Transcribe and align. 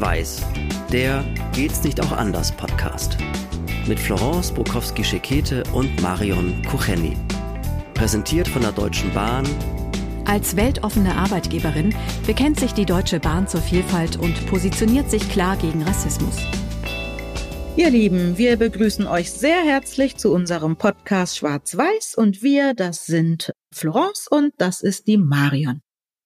Schwarz-Weiß, 0.00 0.42
der 0.90 1.22
Geht's 1.52 1.84
nicht 1.84 2.00
auch 2.00 2.12
anders 2.12 2.52
Podcast. 2.52 3.18
Mit 3.86 4.00
Florence 4.00 4.50
Bukowski-Schekete 4.50 5.62
und 5.74 6.00
Marion 6.00 6.62
Kucheni. 6.70 7.16
Präsentiert 7.92 8.48
von 8.48 8.62
der 8.62 8.72
Deutschen 8.72 9.12
Bahn. 9.12 9.46
Als 10.24 10.56
weltoffene 10.56 11.14
Arbeitgeberin 11.14 11.94
bekennt 12.26 12.58
sich 12.58 12.72
die 12.72 12.86
Deutsche 12.86 13.20
Bahn 13.20 13.46
zur 13.46 13.60
Vielfalt 13.60 14.16
und 14.16 14.46
positioniert 14.46 15.10
sich 15.10 15.28
klar 15.28 15.56
gegen 15.58 15.82
Rassismus. 15.82 16.36
Ihr 17.76 17.90
Lieben, 17.90 18.38
wir 18.38 18.56
begrüßen 18.56 19.06
euch 19.06 19.30
sehr 19.30 19.62
herzlich 19.62 20.16
zu 20.16 20.32
unserem 20.32 20.76
Podcast 20.76 21.36
Schwarz-Weiß 21.36 22.14
und 22.14 22.42
wir, 22.42 22.72
das 22.72 23.04
sind 23.04 23.52
Florence 23.70 24.28
und 24.30 24.54
das 24.56 24.80
ist 24.80 25.08
die 25.08 25.18
Marion. 25.18 25.82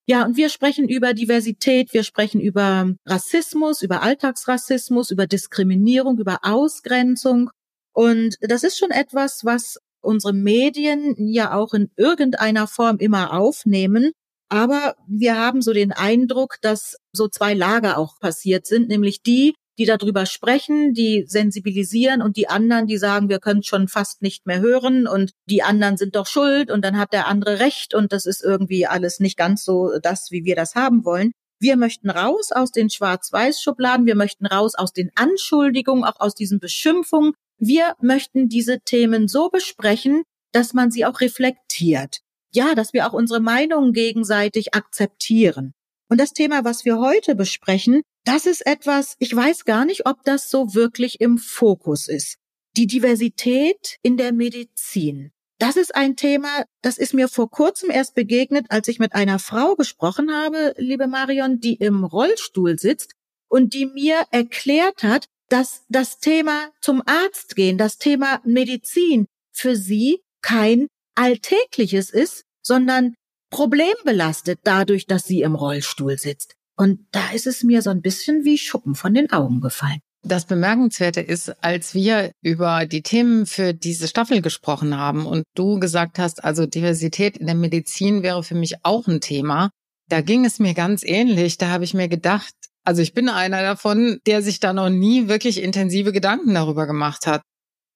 Ja, 0.06 0.26
und 0.26 0.36
wir 0.36 0.50
sprechen 0.50 0.86
über 0.88 1.14
Diversität, 1.14 1.94
wir 1.94 2.04
sprechen 2.04 2.40
über 2.40 2.94
Rassismus, 3.06 3.80
über 3.80 4.02
Alltagsrassismus, 4.02 5.10
über 5.10 5.26
Diskriminierung, 5.26 6.18
über 6.18 6.40
Ausgrenzung. 6.42 7.50
Und 7.94 8.36
das 8.40 8.64
ist 8.64 8.78
schon 8.78 8.90
etwas, 8.90 9.44
was 9.44 9.78
unsere 10.02 10.34
Medien 10.34 11.14
ja 11.16 11.54
auch 11.54 11.72
in 11.72 11.90
irgendeiner 11.96 12.66
Form 12.66 12.98
immer 12.98 13.32
aufnehmen. 13.32 14.12
Aber 14.50 14.94
wir 15.08 15.38
haben 15.38 15.62
so 15.62 15.72
den 15.72 15.92
Eindruck, 15.92 16.56
dass 16.60 16.96
so 17.12 17.28
zwei 17.28 17.54
Lager 17.54 17.96
auch 17.96 18.20
passiert 18.20 18.66
sind, 18.66 18.88
nämlich 18.88 19.22
die, 19.22 19.54
die 19.78 19.86
darüber 19.86 20.26
sprechen, 20.26 20.94
die 20.94 21.24
sensibilisieren 21.26 22.22
und 22.22 22.36
die 22.36 22.48
anderen, 22.48 22.86
die 22.86 22.98
sagen, 22.98 23.28
wir 23.28 23.38
können 23.38 23.62
schon 23.62 23.88
fast 23.88 24.22
nicht 24.22 24.46
mehr 24.46 24.60
hören 24.60 25.06
und 25.06 25.32
die 25.46 25.62
anderen 25.62 25.96
sind 25.96 26.16
doch 26.16 26.26
schuld 26.26 26.70
und 26.70 26.84
dann 26.84 26.98
hat 26.98 27.12
der 27.12 27.26
andere 27.26 27.58
recht 27.58 27.94
und 27.94 28.12
das 28.12 28.26
ist 28.26 28.42
irgendwie 28.42 28.86
alles 28.86 29.20
nicht 29.20 29.36
ganz 29.36 29.64
so 29.64 29.98
das, 30.00 30.30
wie 30.30 30.44
wir 30.44 30.56
das 30.56 30.74
haben 30.74 31.04
wollen. 31.04 31.32
Wir 31.60 31.76
möchten 31.76 32.10
raus 32.10 32.52
aus 32.52 32.72
den 32.72 32.90
Schwarz-Weiß-Schubladen, 32.90 34.06
wir 34.06 34.16
möchten 34.16 34.46
raus 34.46 34.74
aus 34.74 34.92
den 34.92 35.10
Anschuldigungen, 35.14 36.04
auch 36.04 36.20
aus 36.20 36.34
diesen 36.34 36.58
Beschimpfungen. 36.58 37.32
Wir 37.58 37.94
möchten 38.00 38.48
diese 38.48 38.80
Themen 38.80 39.28
so 39.28 39.48
besprechen, 39.48 40.24
dass 40.52 40.74
man 40.74 40.90
sie 40.90 41.04
auch 41.04 41.20
reflektiert. 41.20 42.18
Ja, 42.52 42.74
dass 42.74 42.92
wir 42.92 43.06
auch 43.06 43.12
unsere 43.12 43.40
Meinungen 43.40 43.92
gegenseitig 43.92 44.74
akzeptieren. 44.74 45.72
Und 46.08 46.20
das 46.20 46.32
Thema, 46.32 46.64
was 46.64 46.84
wir 46.84 46.98
heute 46.98 47.34
besprechen, 47.34 48.02
das 48.24 48.46
ist 48.46 48.66
etwas, 48.66 49.16
ich 49.18 49.34
weiß 49.34 49.64
gar 49.64 49.84
nicht, 49.84 50.06
ob 50.06 50.22
das 50.24 50.50
so 50.50 50.74
wirklich 50.74 51.20
im 51.20 51.38
Fokus 51.38 52.08
ist. 52.08 52.36
Die 52.76 52.86
Diversität 52.86 53.98
in 54.02 54.16
der 54.16 54.32
Medizin. 54.32 55.30
Das 55.58 55.76
ist 55.76 55.94
ein 55.94 56.16
Thema, 56.16 56.64
das 56.82 56.98
ist 56.98 57.14
mir 57.14 57.28
vor 57.28 57.48
kurzem 57.50 57.90
erst 57.90 58.14
begegnet, 58.14 58.66
als 58.70 58.88
ich 58.88 58.98
mit 58.98 59.14
einer 59.14 59.38
Frau 59.38 59.76
gesprochen 59.76 60.34
habe, 60.34 60.74
liebe 60.78 61.06
Marion, 61.06 61.60
die 61.60 61.74
im 61.74 62.04
Rollstuhl 62.04 62.78
sitzt 62.78 63.12
und 63.48 63.72
die 63.74 63.86
mir 63.86 64.24
erklärt 64.30 65.04
hat, 65.04 65.26
dass 65.48 65.84
das 65.88 66.18
Thema 66.18 66.70
zum 66.80 67.02
Arzt 67.06 67.54
gehen, 67.54 67.78
das 67.78 67.98
Thema 67.98 68.40
Medizin 68.44 69.26
für 69.52 69.76
sie 69.76 70.22
kein 70.42 70.88
alltägliches 71.14 72.10
ist, 72.10 72.42
sondern 72.62 73.14
problembelastet 73.50 74.58
dadurch, 74.64 75.06
dass 75.06 75.24
sie 75.24 75.42
im 75.42 75.54
Rollstuhl 75.54 76.18
sitzt. 76.18 76.56
Und 76.76 77.06
da 77.12 77.30
ist 77.30 77.46
es 77.46 77.62
mir 77.62 77.82
so 77.82 77.90
ein 77.90 78.02
bisschen 78.02 78.44
wie 78.44 78.58
Schuppen 78.58 78.94
von 78.94 79.14
den 79.14 79.30
Augen 79.30 79.60
gefallen. 79.60 80.00
Das 80.26 80.46
Bemerkenswerte 80.46 81.20
ist, 81.20 81.62
als 81.62 81.94
wir 81.94 82.32
über 82.40 82.86
die 82.86 83.02
Themen 83.02 83.44
für 83.44 83.74
diese 83.74 84.08
Staffel 84.08 84.40
gesprochen 84.40 84.96
haben 84.96 85.26
und 85.26 85.44
du 85.54 85.78
gesagt 85.78 86.18
hast, 86.18 86.42
also 86.42 86.64
Diversität 86.64 87.36
in 87.36 87.46
der 87.46 87.54
Medizin 87.54 88.22
wäre 88.22 88.42
für 88.42 88.54
mich 88.54 88.76
auch 88.84 89.06
ein 89.06 89.20
Thema, 89.20 89.70
da 90.08 90.22
ging 90.22 90.44
es 90.44 90.58
mir 90.58 90.74
ganz 90.74 91.02
ähnlich. 91.02 91.58
Da 91.58 91.68
habe 91.68 91.84
ich 91.84 91.94
mir 91.94 92.08
gedacht, 92.08 92.54
also 92.84 93.02
ich 93.02 93.14
bin 93.14 93.28
einer 93.28 93.62
davon, 93.62 94.18
der 94.26 94.42
sich 94.42 94.60
da 94.60 94.72
noch 94.72 94.90
nie 94.90 95.28
wirklich 95.28 95.62
intensive 95.62 96.12
Gedanken 96.12 96.54
darüber 96.54 96.86
gemacht 96.86 97.26
hat. 97.26 97.42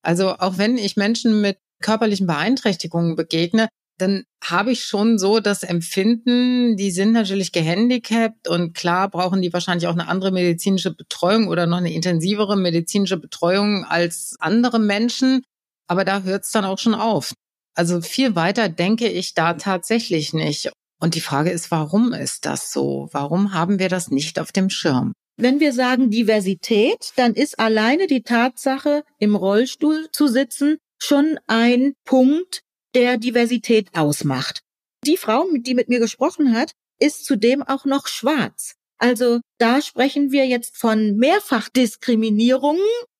Also 0.02 0.34
auch 0.38 0.58
wenn 0.58 0.78
ich 0.78 0.96
Menschen 0.96 1.40
mit 1.40 1.58
körperlichen 1.80 2.26
Beeinträchtigungen 2.26 3.16
begegne, 3.16 3.68
dann 3.98 4.24
habe 4.42 4.70
ich 4.70 4.84
schon 4.84 5.18
so 5.18 5.40
das 5.40 5.62
Empfinden, 5.64 6.76
die 6.76 6.90
sind 6.90 7.12
natürlich 7.12 7.52
gehandicapt 7.52 8.48
und 8.48 8.74
klar 8.74 9.10
brauchen 9.10 9.42
die 9.42 9.52
wahrscheinlich 9.52 9.88
auch 9.88 9.92
eine 9.92 10.08
andere 10.08 10.30
medizinische 10.30 10.94
Betreuung 10.94 11.48
oder 11.48 11.66
noch 11.66 11.78
eine 11.78 11.92
intensivere 11.92 12.56
medizinische 12.56 13.16
Betreuung 13.16 13.84
als 13.84 14.36
andere 14.38 14.78
Menschen. 14.78 15.42
Aber 15.88 16.04
da 16.04 16.22
hört 16.22 16.44
es 16.44 16.52
dann 16.52 16.64
auch 16.64 16.78
schon 16.78 16.94
auf. 16.94 17.32
Also 17.74 18.00
viel 18.00 18.34
weiter 18.34 18.68
denke 18.68 19.08
ich 19.08 19.34
da 19.34 19.54
tatsächlich 19.54 20.32
nicht. 20.32 20.70
Und 21.00 21.14
die 21.14 21.20
Frage 21.20 21.50
ist, 21.50 21.70
warum 21.70 22.12
ist 22.12 22.44
das 22.44 22.72
so? 22.72 23.08
Warum 23.12 23.52
haben 23.52 23.78
wir 23.78 23.88
das 23.88 24.10
nicht 24.10 24.38
auf 24.38 24.52
dem 24.52 24.70
Schirm? 24.70 25.12
Wenn 25.36 25.60
wir 25.60 25.72
sagen 25.72 26.10
Diversität, 26.10 27.12
dann 27.14 27.34
ist 27.34 27.60
alleine 27.60 28.08
die 28.08 28.22
Tatsache, 28.22 29.04
im 29.18 29.36
Rollstuhl 29.36 30.08
zu 30.10 30.26
sitzen, 30.26 30.78
schon 30.98 31.38
ein 31.46 31.94
Punkt, 32.04 32.62
der 32.94 33.18
Diversität 33.18 33.88
ausmacht. 33.94 34.60
Die 35.04 35.16
Frau, 35.16 35.46
die 35.52 35.74
mit 35.74 35.88
mir 35.88 36.00
gesprochen 36.00 36.54
hat, 36.54 36.72
ist 36.98 37.24
zudem 37.24 37.62
auch 37.62 37.84
noch 37.84 38.06
schwarz. 38.06 38.74
Also 38.98 39.40
da 39.58 39.80
sprechen 39.80 40.32
wir 40.32 40.46
jetzt 40.46 40.76
von 40.76 41.16
Mehrfachdiskriminierung. 41.16 42.78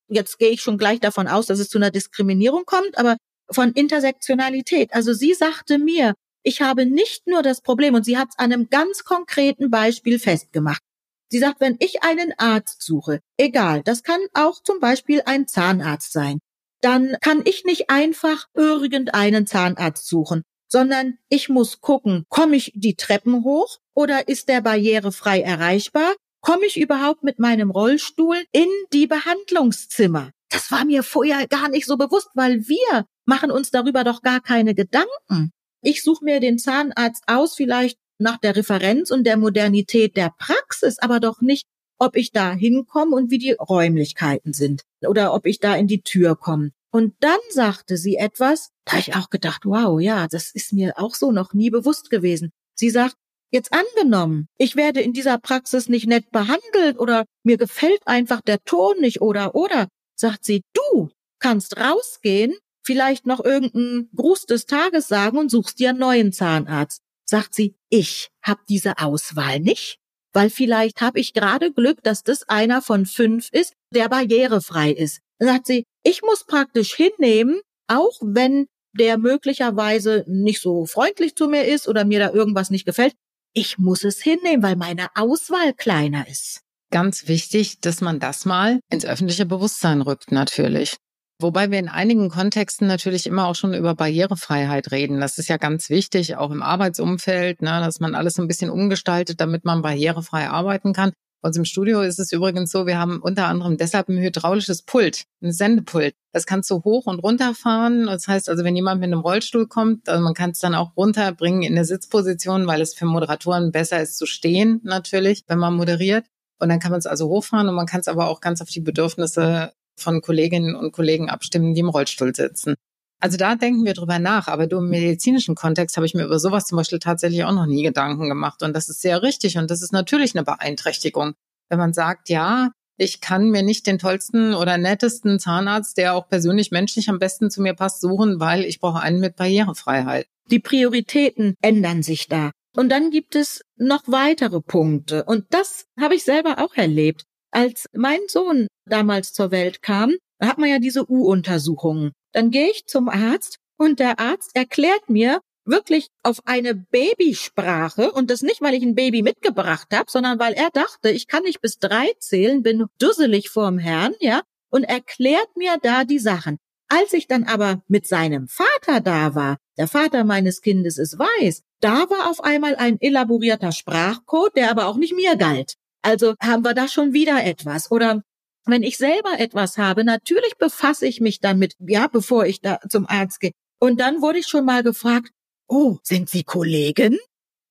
Jetzt 0.09 0.39
gehe 0.39 0.51
ich 0.51 0.61
schon 0.61 0.79
gleich 0.79 1.01
davon 1.01 1.29
aus, 1.29 1.47
dass 1.47 1.61
es 1.61 1.69
zu 1.69 1.79
einer 1.79 1.91
Diskriminierung 1.91 2.65
kommt, 2.65 2.99
aber 2.99 3.17
von 3.51 3.73
Intersektionalität. 3.73 4.93
Also 4.93 5.13
sie 5.13 5.35
sagte 5.35 5.79
mir, 5.79 6.15
ich 6.43 6.61
habe 6.63 6.87
nicht 6.87 7.27
nur 7.27 7.43
das 7.43 7.61
Problem, 7.61 7.95
und 7.95 8.05
sie 8.05 8.17
hat 8.17 8.29
es 8.31 8.39
an 8.39 8.53
einem 8.53 8.69
ganz 8.71 9.05
konkreten 9.05 9.71
Beispiel 9.71 10.19
festgemacht. 10.19 10.83
Sie 11.31 11.39
sagt, 11.39 11.61
wenn 11.61 11.77
ich 11.79 12.03
einen 12.03 12.33
Arzt 12.39 12.83
suche, 12.83 13.21
egal, 13.37 13.83
das 13.83 14.03
kann 14.03 14.21
auch 14.33 14.63
zum 14.63 14.81
Beispiel 14.81 15.23
ein 15.27 15.47
Zahnarzt 15.47 16.13
sein, 16.13 16.39
dann 16.81 17.17
kann 17.21 17.43
ich 17.45 17.65
nicht 17.65 17.91
einfach 17.91 18.47
irgendeinen 18.55 19.47
Zahnarzt 19.47 20.07
suchen, 20.07 20.43
sondern 20.69 21.19
ich 21.29 21.49
muss 21.49 21.81
gucken, 21.81 22.25
komme 22.29 22.57
ich 22.57 22.73
die 22.75 22.95
Treppen 22.95 23.45
hoch 23.45 23.79
oder 23.95 24.29
ist 24.29 24.49
der 24.49 24.61
barrierefrei 24.61 25.41
erreichbar? 25.41 26.15
Komme 26.41 26.67
ich 26.67 26.79
überhaupt 26.79 27.25
mit 27.25 27.39
meinem 27.39 27.71
Rollstuhl 27.71 28.37
in 28.53 28.69
die 28.93 29.07
Behandlungszimmer? 29.07 30.31
Das 30.51 30.71
war 30.71 30.85
mir 30.85 31.03
vorher 31.03 31.47
gar 31.49 31.69
nicht 31.69 31.87
so 31.87 31.97
bewusst, 31.97 32.29
weil 32.35 32.69
wir 32.69 33.07
machen 33.27 33.51
uns 33.51 33.71
darüber 33.71 34.05
doch 34.05 34.23
gar 34.23 34.41
keine 34.41 34.75
Gedanken. 34.75 35.53
Ich 35.83 36.03
suche 36.03 36.25
mir 36.25 36.41
den 36.41 36.59
Zahnarzt 36.59 37.25
aus, 37.27 37.55
vielleicht 37.55 37.99
nach 38.19 38.39
der 38.39 38.57
Referenz 38.57 39.11
und 39.11 39.25
der 39.25 39.37
Modernität 39.37 40.17
der 40.17 40.33
Praxis, 40.39 40.99
aber 40.99 41.21
doch 41.21 41.41
nicht 41.41 41.67
ob 41.99 42.17
ich 42.17 42.33
da 42.33 42.53
hinkomme 42.53 43.15
und 43.15 43.31
wie 43.31 43.39
die 43.39 43.53
Räumlichkeiten 43.53 44.53
sind 44.53 44.83
oder 45.07 45.35
ob 45.35 45.47
ich 45.47 45.59
da 45.61 45.75
in 45.77 45.87
die 45.87 46.03
Tür 46.03 46.37
komme. 46.37 46.71
Und 46.91 47.15
dann 47.21 47.39
sagte 47.51 47.97
sie 47.97 48.17
etwas, 48.17 48.71
da 48.85 48.99
ich 48.99 49.15
auch 49.15 49.31
gedacht, 49.31 49.67
wow, 49.67 50.01
ja, 50.01 50.27
das 50.29 50.53
ist 50.53 50.73
mir 50.73 50.99
auch 50.99 51.15
so 51.15 51.33
noch 51.33 51.53
nie 51.53 51.71
bewusst 51.71 52.09
gewesen. 52.09 52.51
Sie 52.75 52.91
sagt, 52.91 53.17
jetzt 53.51 53.73
angenommen, 53.73 54.49
ich 54.57 54.77
werde 54.77 55.01
in 55.01 55.13
dieser 55.13 55.39
Praxis 55.39 55.89
nicht 55.89 56.07
nett 56.07 56.31
behandelt 56.31 56.99
oder 56.99 57.25
mir 57.43 57.59
gefällt 57.59 58.01
einfach 58.07 58.41
der 58.41 58.63
Ton 58.65 59.01
nicht 59.01 59.21
oder 59.21 59.55
oder, 59.55 59.89
sagt 60.15 60.45
sie, 60.45 60.63
du 60.73 61.11
kannst 61.41 61.77
rausgehen, 61.77 62.55
vielleicht 62.83 63.27
noch 63.27 63.45
irgendeinen 63.45 64.09
Gruß 64.15 64.47
des 64.47 64.67
Tages 64.67 65.09
sagen 65.09 65.39
und 65.39 65.51
suchst 65.51 65.79
dir 65.79 65.91
einen 65.91 65.99
neuen 65.99 66.33
Zahnarzt. 66.33 67.03
Sagt 67.27 67.55
sie, 67.55 67.77
ich 67.91 68.31
hab 68.43 68.67
diese 68.67 68.99
Auswahl 68.99 69.61
nicht 69.61 69.99
weil 70.33 70.51
vielleicht 70.51 71.01
habe 71.01 71.21
ich 71.21 71.33
gerade 71.33 71.73
Glück, 71.73 72.03
dass 72.03 72.23
das 72.23 72.49
einer 72.49 72.83
von 72.83 73.07
fünf 73.07 73.49
ist, 73.53 73.73
der 73.95 74.09
barrierefrei 74.09 74.91
ist. 74.91 75.21
Dann 75.39 75.49
sagt 75.49 75.67
sie, 75.67 75.85
ich 76.05 76.23
muss 76.23 76.45
praktisch 76.45 76.95
hinnehmen, 76.95 77.61
auch 77.87 78.19
wenn 78.21 78.67
der 78.99 79.19
möglicherweise 79.19 80.25
nicht 80.27 80.61
so 80.61 80.87
freundlich 80.87 81.37
zu 81.37 81.49
mir 81.49 81.65
ist 81.65 81.89
oder 81.89 82.05
mir 82.05 82.19
da 82.19 82.31
irgendwas 82.31 82.71
nicht 82.71 82.85
gefällt. 82.85 83.15
Ich 83.55 83.79
muss 83.79 84.05
es 84.05 84.21
hinnehmen, 84.21 84.63
weil 84.63 84.77
meine 84.77 85.09
Auswahl 85.15 85.73
kleiner 85.75 86.29
ist. 86.29 86.61
Ganz 86.91 87.29
wichtig, 87.29 87.81
dass 87.81 88.01
man 88.01 88.19
das 88.19 88.45
mal 88.45 88.81
ins 88.91 89.05
öffentliche 89.05 89.47
Bewusstsein 89.47 90.01
rückt, 90.01 90.33
natürlich. 90.33 90.97
Wobei 91.41 91.71
wir 91.71 91.79
in 91.79 91.89
einigen 91.89 92.31
Kontexten 92.31 92.89
natürlich 92.89 93.27
immer 93.27 93.47
auch 93.47 93.55
schon 93.55 93.73
über 93.73 93.95
Barrierefreiheit 93.95 94.91
reden. 94.91 95.21
Das 95.21 95.39
ist 95.39 95.49
ja 95.49 95.57
ganz 95.57 95.89
wichtig, 95.89 96.37
auch 96.37 96.51
im 96.51 96.63
Arbeitsumfeld, 96.63 97.63
ne, 97.63 97.81
dass 97.81 98.01
man 98.01 98.17
alles 98.17 98.35
so 98.35 98.43
ein 98.43 98.49
bisschen 98.49 98.71
umgestaltet, 98.71 99.41
damit 99.41 99.65
man 99.65 99.83
barrierefrei 99.83 100.49
arbeiten 100.49 100.93
kann. 100.93 101.13
Bei 101.41 101.47
uns 101.49 101.57
im 101.57 101.65
Studio 101.65 102.01
ist 102.01 102.19
es 102.19 102.33
übrigens 102.33 102.73
so, 102.73 102.87
wir 102.87 102.99
haben 102.99 103.21
unter 103.23 103.47
anderem 103.47 103.77
deshalb 103.77 104.09
ein 104.09 104.19
hydraulisches 104.19 104.83
Pult, 104.83 105.27
ein 105.41 105.53
Sendepult. 105.53 106.15
Das 106.33 106.47
kannst 106.47 106.69
du 106.71 106.83
hoch 106.83 107.07
und 107.07 107.21
runter 107.21 107.55
fahren. 107.55 108.07
Das 108.07 108.27
heißt 108.27 108.49
also, 108.49 108.65
wenn 108.65 108.75
jemand 108.75 109.01
mit 109.01 109.13
einem 109.13 109.21
Rollstuhl 109.21 109.69
kommt, 109.69 110.09
also 110.09 110.21
man 110.21 110.35
kann 110.35 110.51
es 110.51 110.59
dann 110.59 110.75
auch 110.75 110.97
runterbringen 110.97 111.63
in 111.63 111.77
der 111.77 111.85
Sitzposition, 111.85 112.67
weil 112.67 112.81
es 112.81 112.95
für 112.95 113.07
Moderatoren 113.07 113.71
besser 113.71 114.03
ist 114.03 114.19
zu 114.19 114.27
stehen, 114.27 114.81
natürlich, 114.83 115.45
wenn 115.47 115.59
man 115.59 115.77
moderiert. 115.77 116.27
Und 116.59 116.71
dann 116.71 116.81
kann 116.81 116.91
man 116.91 116.99
es 116.99 117.07
also 117.07 117.29
hochfahren 117.29 117.69
und 117.69 117.77
man 117.77 117.87
kann 117.87 118.01
es 118.01 118.09
aber 118.09 118.29
auch 118.29 118.41
ganz 118.41 118.61
auf 118.61 118.69
die 118.69 118.81
Bedürfnisse 118.81 119.73
von 120.01 120.21
Kolleginnen 120.21 120.75
und 120.75 120.93
Kollegen 120.93 121.29
abstimmen, 121.29 121.75
die 121.75 121.81
im 121.81 121.89
Rollstuhl 121.89 122.35
sitzen. 122.35 122.75
Also 123.21 123.37
da 123.37 123.57
denken 123.57 123.85
wir 123.85 123.95
drüber 123.95 124.19
nach, 124.19 124.47
aber 124.47 124.67
du 124.67 124.79
im 124.79 124.91
medizinischen 124.91 125.57
Kontext 125.57 125.97
habe 125.97 126.07
ich 126.07 126.15
mir 126.15 126.25
über 126.25 126.39
sowas 126.39 126.67
zum 126.67 126.77
Beispiel 126.77 127.01
tatsächlich 127.01 127.45
auch 127.45 127.53
noch 127.53 127.67
nie 127.67 127.83
Gedanken 127.83 128.29
gemacht 128.29 128.63
und 128.63 128.75
das 128.75 128.89
ist 128.89 129.03
sehr 129.03 129.23
richtig 129.23 129.59
und 129.59 129.71
das 129.71 129.83
ist 129.83 129.93
natürlich 129.93 130.35
eine 130.37 130.45
Beeinträchtigung. 130.45 131.35
wenn 131.71 131.79
man 131.79 131.93
sagt, 131.93 132.31
ja, 132.31 132.71
ich 132.97 133.21
kann 133.21 133.51
mir 133.51 133.63
nicht 133.63 133.87
den 133.87 133.99
tollsten 133.99 134.55
oder 134.55 134.77
nettesten 134.79 135.39
Zahnarzt, 135.39 135.99
der 135.99 136.15
auch 136.15 136.29
persönlich 136.29 136.71
menschlich 136.71 137.09
am 137.09 137.19
besten 137.19 137.51
zu 137.51 137.63
mir 137.63 137.75
passt, 137.75 138.01
suchen, 138.01 138.41
weil 138.41 138.65
ich 138.65 138.81
brauche 138.81 139.01
einen 139.01 139.21
mit 139.21 139.37
Barrierefreiheit. 139.37 140.27
Die 140.51 140.59
Prioritäten 140.59 141.55
ändern 141.63 142.03
sich 142.03 142.27
da. 142.27 142.51
Und 142.77 142.91
dann 142.91 143.11
gibt 143.11 143.37
es 143.37 143.63
noch 143.77 144.03
weitere 144.07 144.61
Punkte. 144.61 145.25
Und 145.25 145.47
das 145.51 145.87
habe 146.01 146.15
ich 146.15 146.25
selber 146.25 146.59
auch 146.59 146.75
erlebt. 146.75 147.25
Als 147.51 147.87
mein 147.93 148.21
Sohn 148.29 148.67
damals 148.87 149.33
zur 149.33 149.51
Welt 149.51 149.83
kam, 149.83 150.15
hat 150.41 150.59
man 150.59 150.69
ja 150.69 150.79
diese 150.79 151.11
U-Untersuchungen. 151.11 152.13
Dann 152.33 152.51
gehe 152.51 152.71
ich 152.71 152.87
zum 152.87 153.09
Arzt 153.09 153.59
und 153.79 154.01
der 154.01 154.21
Arzt 154.21 154.51
erklärt 154.55 155.09
mir 155.09 155.41
wirklich 155.65 156.09
auf 156.23 156.41
eine 156.47 156.75
Babysprache 156.75 158.13
und 158.13 158.31
das 158.31 158.43
nicht, 158.43 158.61
weil 158.63 158.75
ich 158.75 158.83
ein 158.83 158.95
Baby 158.95 159.23
mitgebracht 159.23 159.89
habe, 159.93 160.11
sondern 160.11 160.39
weil 160.39 160.55
er 160.55 160.71
dachte, 160.73 161.11
ich 161.11 161.27
kann 161.27 161.43
nicht 161.43 161.61
bis 161.61 161.79
drei 161.79 162.11
zählen, 162.19 162.63
bin 162.63 162.87
dusselig 162.99 163.51
vorm 163.51 163.79
Herrn, 163.79 164.15
ja, 164.21 164.43
und 164.71 164.85
erklärt 164.85 165.57
mir 165.57 165.77
da 165.83 166.05
die 166.05 166.19
Sachen. 166.19 166.59
Als 166.89 167.13
ich 167.13 167.27
dann 167.27 167.45
aber 167.45 167.83
mit 167.87 168.07
seinem 168.07 168.49
Vater 168.49 169.01
da 169.01 169.35
war, 169.35 169.59
der 169.77 169.89
Vater 169.89 170.25
meines 170.25 170.63
Kindes 170.63 170.97
ist 170.97 171.19
weiß, 171.19 171.63
da 171.81 172.09
war 172.09 172.31
auf 172.31 172.43
einmal 172.43 172.77
ein 172.77 172.99
elaborierter 173.01 173.73
Sprachcode, 173.73 174.57
der 174.57 174.71
aber 174.71 174.87
auch 174.87 174.97
nicht 174.97 175.15
mir 175.15 175.37
galt. 175.37 175.75
Also 176.03 176.35
haben 176.41 176.65
wir 176.65 176.75
da 176.75 176.89
schon 176.89 177.13
wieder 177.13 177.45
etwas. 177.45 177.91
Oder 177.91 178.23
wenn 178.67 178.83
ich 178.83 178.99
selber 178.99 179.39
etwas 179.39 179.79
habe, 179.79 180.05
natürlich 180.05 180.57
befasse 180.59 181.07
ich 181.07 181.21
mich 181.21 181.41
damit, 181.41 181.75
ja, 181.79 182.07
bevor 182.07 182.47
ich 182.47 182.61
da 182.61 182.79
zum 182.89 183.07
Arzt 183.07 183.41
gehe. 183.41 183.53
Und 183.81 184.01
dann 184.01 184.23
wurde 184.23 184.39
ich 184.39 184.47
schon 184.47 184.65
mal 184.65 184.83
gefragt, 184.83 185.31
oh, 185.69 185.99
sind 186.03 186.29
Sie 186.29 186.45
Kollegen? 186.45 187.19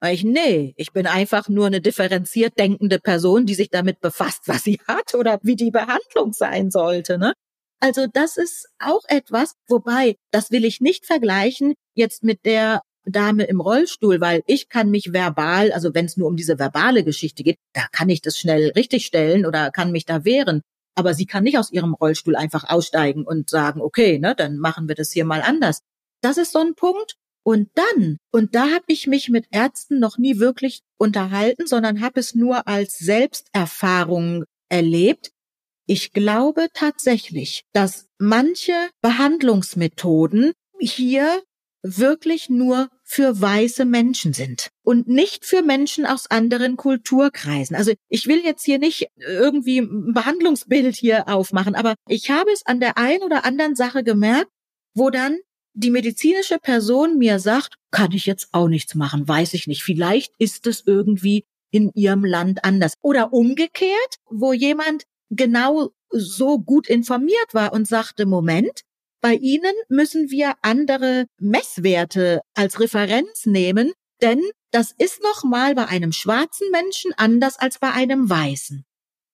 Ich, 0.06 0.24
nee, 0.24 0.74
ich 0.78 0.92
bin 0.94 1.08
einfach 1.08 1.50
nur 1.50 1.66
eine 1.66 1.82
differenziert 1.82 2.60
denkende 2.60 3.00
Person, 3.00 3.48
die 3.48 3.56
sich 3.56 3.70
damit 3.70 4.00
befasst, 4.00 4.44
was 4.46 4.64
sie 4.64 4.80
hat 4.88 5.16
oder 5.16 5.40
wie 5.42 5.56
die 5.56 5.72
Behandlung 5.72 6.34
sein 6.34 6.70
sollte, 6.70 7.18
ne? 7.18 7.34
Also 7.80 8.08
das 8.12 8.38
ist 8.38 8.68
auch 8.80 9.04
etwas, 9.08 9.54
wobei, 9.68 10.16
das 10.32 10.50
will 10.50 10.66
ich 10.66 10.82
nicht 10.82 11.06
vergleichen 11.06 11.76
jetzt 11.94 12.24
mit 12.24 12.44
der 12.46 12.82
Dame 13.12 13.46
im 13.46 13.62
Rollstuhl, 13.62 14.22
weil 14.22 14.44
ich 14.48 14.70
kann 14.70 14.90
mich 14.90 15.14
verbal, 15.14 15.72
also 15.72 15.94
wenn 15.94 16.06
es 16.06 16.18
nur 16.18 16.28
um 16.28 16.36
diese 16.36 16.60
verbale 16.60 17.04
Geschichte 17.04 17.44
geht, 17.44 17.58
da 17.74 17.86
kann 17.92 18.10
ich 18.10 18.22
das 18.22 18.38
schnell 18.38 18.72
richtigstellen 18.72 19.46
oder 19.46 19.72
kann 19.72 19.92
mich 19.92 20.06
da 20.06 20.26
wehren. 20.26 20.62
Aber 20.96 21.14
sie 21.14 21.26
kann 21.26 21.44
nicht 21.44 21.58
aus 21.58 21.72
ihrem 21.72 21.94
Rollstuhl 21.94 22.36
einfach 22.36 22.64
aussteigen 22.68 23.24
und 23.24 23.50
sagen, 23.50 23.82
okay, 23.82 24.18
ne, 24.18 24.34
dann 24.36 24.58
machen 24.58 24.88
wir 24.88 24.96
das 24.96 25.12
hier 25.12 25.26
mal 25.26 25.42
anders. 25.42 25.82
Das 26.22 26.38
ist 26.38 26.52
so 26.52 26.60
ein 26.60 26.76
Punkt. 26.76 27.16
Und 27.44 27.70
dann, 27.76 28.18
und 28.32 28.56
da 28.56 28.72
habe 28.72 28.84
ich 28.88 29.08
mich 29.08 29.30
mit 29.30 29.46
Ärzten 29.52 30.00
noch 30.00 30.18
nie 30.18 30.40
wirklich 30.40 30.82
unterhalten, 30.98 31.66
sondern 31.66 32.02
habe 32.02 32.20
es 32.20 32.36
nur 32.36 32.68
als 32.68 32.98
Selbsterfahrung 32.98 34.44
erlebt. 34.70 35.32
Ich 35.86 36.12
glaube 36.12 36.68
tatsächlich, 36.74 37.64
dass 37.72 38.08
manche 38.18 38.74
Behandlungsmethoden 39.02 40.52
hier 40.80 41.42
wirklich 41.84 42.50
nur 42.50 42.90
für 43.10 43.40
weiße 43.40 43.86
Menschen 43.86 44.34
sind 44.34 44.70
und 44.84 45.08
nicht 45.08 45.46
für 45.46 45.62
Menschen 45.62 46.06
aus 46.06 46.30
anderen 46.30 46.76
Kulturkreisen. 46.76 47.74
Also 47.76 47.94
ich 48.10 48.28
will 48.28 48.44
jetzt 48.44 48.66
hier 48.66 48.80
nicht 48.80 49.08
irgendwie 49.18 49.80
ein 49.80 50.14
Behandlungsbild 50.14 50.94
hier 50.94 51.30
aufmachen, 51.30 51.74
aber 51.74 51.96
ich 52.10 52.30
habe 52.30 52.52
es 52.52 52.66
an 52.66 52.82
der 52.82 52.98
einen 52.98 53.24
oder 53.24 53.46
anderen 53.46 53.78
Sache 53.78 54.04
gemerkt, 54.04 54.52
wo 54.94 55.10
dann 55.10 55.38
die 55.74 55.90
medizinische 55.90 56.58
Person 56.60 57.18
mir 57.18 57.40
sagt, 57.40 57.76
kann 57.92 58.12
ich 58.12 58.26
jetzt 58.26 58.50
auch 58.52 58.68
nichts 58.68 58.94
machen, 58.94 59.26
weiß 59.26 59.54
ich 59.54 59.68
nicht. 59.68 59.84
Vielleicht 59.84 60.34
ist 60.38 60.68
es 60.68 60.84
irgendwie 60.86 61.46
in 61.72 61.92
ihrem 61.94 62.26
Land 62.26 62.66
anders. 62.66 62.96
Oder 63.02 63.32
umgekehrt, 63.32 64.16
wo 64.30 64.52
jemand 64.52 65.04
genau 65.30 65.92
so 66.10 66.60
gut 66.60 66.88
informiert 66.88 67.54
war 67.54 67.72
und 67.72 67.88
sagte, 67.88 68.26
Moment, 68.26 68.82
bei 69.22 69.34
Ihnen 69.34 69.74
müssen 69.90 70.30
wir 70.30 70.56
andere 70.62 71.26
Messwerte 71.40 72.42
als 72.54 72.80
Referenz 72.80 73.46
nehmen, 73.46 73.94
denn 74.22 74.42
das 74.72 74.94
ist 74.98 75.22
nochmal 75.24 75.76
bei 75.76 75.86
einem 75.86 76.12
schwarzen 76.12 76.70
Menschen 76.72 77.14
anders 77.18 77.58
als 77.58 77.80
bei 77.80 77.92
einem 77.92 78.30
weißen. 78.30 78.86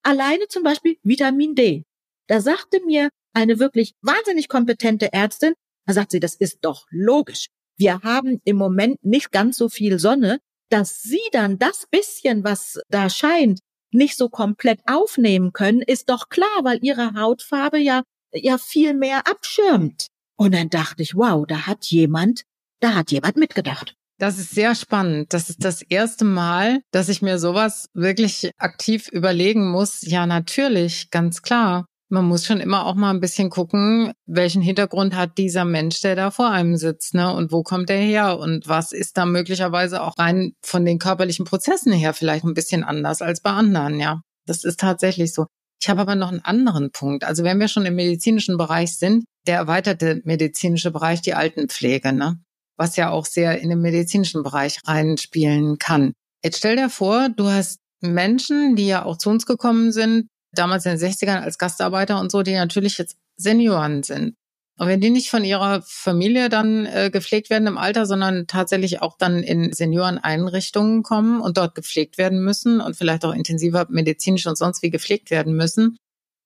Alleine 0.03 0.47
zum 0.47 0.63
Beispiel 0.63 0.97
Vitamin 1.03 1.55
D. 1.55 1.83
Da 2.27 2.41
sagte 2.41 2.81
mir 2.85 3.09
eine 3.33 3.59
wirklich 3.59 3.93
wahnsinnig 4.01 4.47
kompetente 4.47 5.11
Ärztin, 5.11 5.53
da 5.85 5.93
sagt 5.93 6.11
sie, 6.11 6.19
das 6.19 6.35
ist 6.35 6.59
doch 6.61 6.85
logisch. 6.89 7.47
Wir 7.77 8.01
haben 8.01 8.39
im 8.45 8.57
Moment 8.57 9.03
nicht 9.03 9.31
ganz 9.31 9.57
so 9.57 9.69
viel 9.69 9.99
Sonne, 9.99 10.39
dass 10.69 11.01
Sie 11.01 11.21
dann 11.31 11.59
das 11.59 11.85
bisschen, 11.89 12.43
was 12.43 12.79
da 12.89 13.09
scheint, 13.09 13.59
nicht 13.91 14.17
so 14.17 14.29
komplett 14.29 14.79
aufnehmen 14.85 15.53
können, 15.53 15.81
ist 15.81 16.09
doch 16.09 16.29
klar, 16.29 16.63
weil 16.63 16.79
Ihre 16.81 17.13
Hautfarbe 17.13 17.77
ja, 17.77 18.03
ja 18.33 18.57
viel 18.57 18.93
mehr 18.93 19.27
abschirmt. 19.27 20.07
Und 20.35 20.53
dann 20.53 20.69
dachte 20.69 21.03
ich, 21.03 21.15
wow, 21.15 21.45
da 21.47 21.67
hat 21.67 21.85
jemand, 21.85 22.43
da 22.79 22.95
hat 22.95 23.11
jemand 23.11 23.37
mitgedacht. 23.37 23.95
Das 24.19 24.37
ist 24.37 24.51
sehr 24.51 24.75
spannend. 24.75 25.33
Das 25.33 25.49
ist 25.49 25.63
das 25.63 25.81
erste 25.81 26.25
Mal, 26.25 26.81
dass 26.91 27.09
ich 27.09 27.21
mir 27.21 27.39
sowas 27.39 27.89
wirklich 27.93 28.51
aktiv 28.57 29.07
überlegen 29.09 29.69
muss. 29.69 30.01
Ja, 30.01 30.25
natürlich, 30.25 31.09
ganz 31.09 31.41
klar 31.41 31.85
man 32.13 32.25
muss 32.25 32.45
schon 32.45 32.59
immer 32.59 32.85
auch 32.85 32.93
mal 32.93 33.09
ein 33.09 33.19
bisschen 33.19 33.49
gucken, 33.49 34.13
welchen 34.27 34.61
Hintergrund 34.61 35.15
hat 35.15 35.37
dieser 35.37 35.65
Mensch, 35.65 35.99
der 36.01 36.15
da 36.15 36.29
vor 36.29 36.49
einem 36.51 36.77
sitzt, 36.77 37.15
ne? 37.15 37.33
Und 37.33 37.51
wo 37.51 37.63
kommt 37.63 37.89
der 37.89 37.97
her? 37.97 38.37
Und 38.37 38.67
was 38.67 38.91
ist 38.91 39.17
da 39.17 39.25
möglicherweise 39.25 40.01
auch 40.01 40.13
rein 40.17 40.53
von 40.61 40.85
den 40.85 40.99
körperlichen 40.99 41.43
Prozessen 41.43 41.91
her 41.91 42.13
vielleicht 42.13 42.45
ein 42.45 42.53
bisschen 42.53 42.83
anders 42.83 43.21
als 43.21 43.41
bei 43.41 43.49
anderen, 43.49 43.99
ja? 43.99 44.21
Das 44.45 44.63
ist 44.63 44.79
tatsächlich 44.79 45.33
so. 45.33 45.47
Ich 45.83 45.89
habe 45.89 45.99
aber 45.99 46.15
noch 46.15 46.29
einen 46.31 46.39
anderen 46.39 46.91
Punkt. 46.91 47.25
Also 47.25 47.43
wenn 47.43 47.59
wir 47.59 47.67
schon 47.67 47.85
im 47.85 47.95
medizinischen 47.95 48.57
Bereich 48.57 48.95
sind, 48.95 49.25
der 49.47 49.57
erweiterte 49.57 50.21
medizinische 50.23 50.91
Bereich, 50.91 51.21
die 51.21 51.33
Altenpflege, 51.33 52.13
ne? 52.13 52.41
Was 52.77 52.95
ja 52.95 53.09
auch 53.09 53.25
sehr 53.25 53.59
in 53.59 53.67
den 53.67 53.81
medizinischen 53.81 54.43
Bereich 54.43 54.79
reinspielen 54.85 55.79
kann. 55.79 56.13
Jetzt 56.41 56.59
stell 56.59 56.77
dir 56.77 56.89
vor, 56.89 57.27
du 57.27 57.49
hast 57.49 57.79
Menschen, 57.99 58.77
die 58.77 58.87
ja 58.87 59.03
auch 59.03 59.17
zu 59.17 59.29
uns 59.29 59.45
gekommen 59.45 59.91
sind, 59.91 60.29
damals 60.53 60.85
in 60.85 60.97
den 60.97 61.05
60ern 61.05 61.41
als 61.41 61.57
Gastarbeiter 61.57 62.17
und 62.17 62.31
so, 62.31 62.43
die 62.43 62.53
natürlich 62.53 62.97
jetzt 62.97 63.17
Senioren 63.35 64.03
sind. 64.03 64.35
Und 64.79 64.87
wenn 64.87 65.01
die 65.01 65.11
nicht 65.11 65.29
von 65.29 65.43
ihrer 65.43 65.83
Familie 65.85 66.49
dann 66.49 66.85
äh, 66.87 67.11
gepflegt 67.11 67.49
werden 67.51 67.67
im 67.67 67.77
Alter, 67.77 68.07
sondern 68.07 68.47
tatsächlich 68.47 69.01
auch 69.01 69.17
dann 69.17 69.43
in 69.43 69.71
Senioreneinrichtungen 69.71 71.03
kommen 71.03 71.41
und 71.41 71.57
dort 71.57 71.75
gepflegt 71.75 72.17
werden 72.17 72.43
müssen 72.43 72.81
und 72.81 72.95
vielleicht 72.95 73.23
auch 73.23 73.33
intensiver 73.33 73.85
medizinisch 73.89 74.47
und 74.47 74.57
sonst 74.57 74.81
wie 74.81 74.89
gepflegt 74.89 75.29
werden 75.29 75.55
müssen 75.55 75.97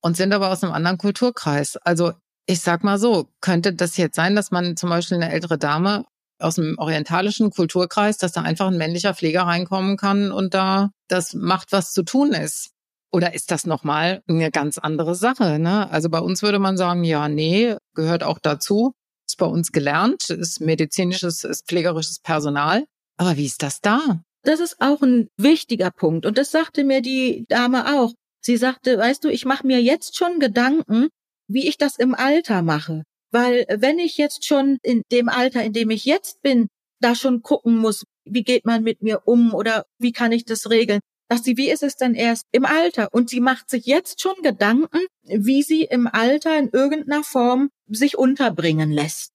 und 0.02 0.18
sind 0.18 0.34
aber 0.34 0.52
aus 0.52 0.64
einem 0.64 0.74
anderen 0.74 0.98
Kulturkreis. 0.98 1.78
Also 1.78 2.12
ich 2.48 2.62
sag 2.62 2.84
mal 2.84 3.00
so, 3.00 3.30
könnte 3.40 3.74
das 3.74 3.98
jetzt 3.98 4.16
sein, 4.16 4.36
dass 4.36 4.52
man 4.52 4.76
zum 4.76 4.90
Beispiel 4.90 5.18
eine 5.18 5.32
ältere 5.32 5.58
Dame 5.58 6.06
aus 6.40 6.56
dem 6.56 6.78
orientalischen 6.78 7.50
Kulturkreis, 7.50 8.18
dass 8.18 8.34
da 8.34 8.42
einfach 8.42 8.68
ein 8.68 8.78
männlicher 8.78 9.14
Pfleger 9.14 9.44
reinkommen 9.44 9.98
kann 9.98 10.32
und 10.32 10.54
da 10.54 10.92
das 11.08 11.34
macht, 11.34 11.72
was 11.72 11.94
zu 11.94 12.04
tun 12.04 12.34
ist. 12.34 12.72
Oder 13.12 13.34
ist 13.34 13.52
das 13.52 13.66
nochmal 13.66 14.22
eine 14.28 14.52
ganz 14.52 14.78
andere 14.78 15.16
Sache? 15.16 15.60
Ne? 15.60 15.90
Also 15.90 16.10
bei 16.10 16.20
uns 16.20 16.42
würde 16.42 16.60
man 16.60 16.78
sagen, 16.78 17.04
ja, 17.04 17.30
nee, 17.30 17.76
gehört 17.96 18.24
auch 18.24 18.40
dazu. 18.40 18.94
Ist 19.28 19.38
bei 19.38 19.46
uns 19.46 19.72
gelernt, 19.72 20.30
ist 20.30 20.62
medizinisches, 20.62 21.44
ist 21.44 21.68
pflegerisches 21.68 22.20
Personal. 22.20 22.86
Aber 23.18 23.38
wie 23.38 23.46
ist 23.46 23.64
das 23.64 23.82
da? 23.82 24.22
Das 24.44 24.60
ist 24.60 24.78
auch 24.80 25.02
ein 25.02 25.28
wichtiger 25.38 25.92
Punkt. 25.92 26.26
Und 26.26 26.38
das 26.38 26.52
sagte 26.52 26.84
mir 26.84 27.02
die 27.02 27.46
Dame 27.50 28.00
auch. 28.00 28.14
Sie 28.42 28.56
sagte, 28.56 28.98
weißt 28.98 29.24
du, 29.24 29.30
ich 29.30 29.46
mache 29.46 29.68
mir 29.68 29.82
jetzt 29.82 30.16
schon 30.16 30.40
Gedanken, 30.40 31.10
wie 31.50 31.68
ich 31.68 31.78
das 31.78 31.98
im 31.98 32.16
Alter 32.16 32.62
mache. 32.62 33.04
Weil 33.32 33.66
wenn 33.70 34.00
ich 34.00 34.18
jetzt 34.18 34.46
schon 34.46 34.78
in 34.84 35.02
dem 35.12 35.28
Alter, 35.28 35.64
in 35.64 35.74
dem 35.74 35.90
ich 35.90 36.06
jetzt 36.06 36.42
bin, 36.42 36.68
da 37.02 37.16
schon 37.16 37.42
gucken 37.42 37.78
muss, 37.78 38.04
wie 38.26 38.44
geht 38.44 38.66
man 38.66 38.84
mit 38.84 39.02
mir 39.02 39.24
um 39.26 39.54
oder 39.54 39.86
wie 40.00 40.12
kann 40.12 40.32
ich 40.32 40.46
das 40.46 40.70
regeln, 40.70 41.02
dass 41.28 41.44
sie, 41.44 41.58
wie 41.58 41.70
ist 41.70 41.84
es 41.84 41.96
denn 41.96 42.16
erst 42.16 42.46
im 42.52 42.66
Alter? 42.66 43.10
Und 43.12 43.30
sie 43.30 43.40
macht 43.40 43.70
sich 43.70 43.86
jetzt 43.86 44.22
schon 44.22 44.36
Gedanken, 44.42 45.06
wie 45.24 45.64
sie 45.64 45.84
im 45.84 46.08
Alter 46.08 46.58
in 46.58 46.70
irgendeiner 46.70 47.24
Form 47.24 47.70
sich 47.88 48.18
unterbringen 48.18 48.92
lässt. 48.92 49.32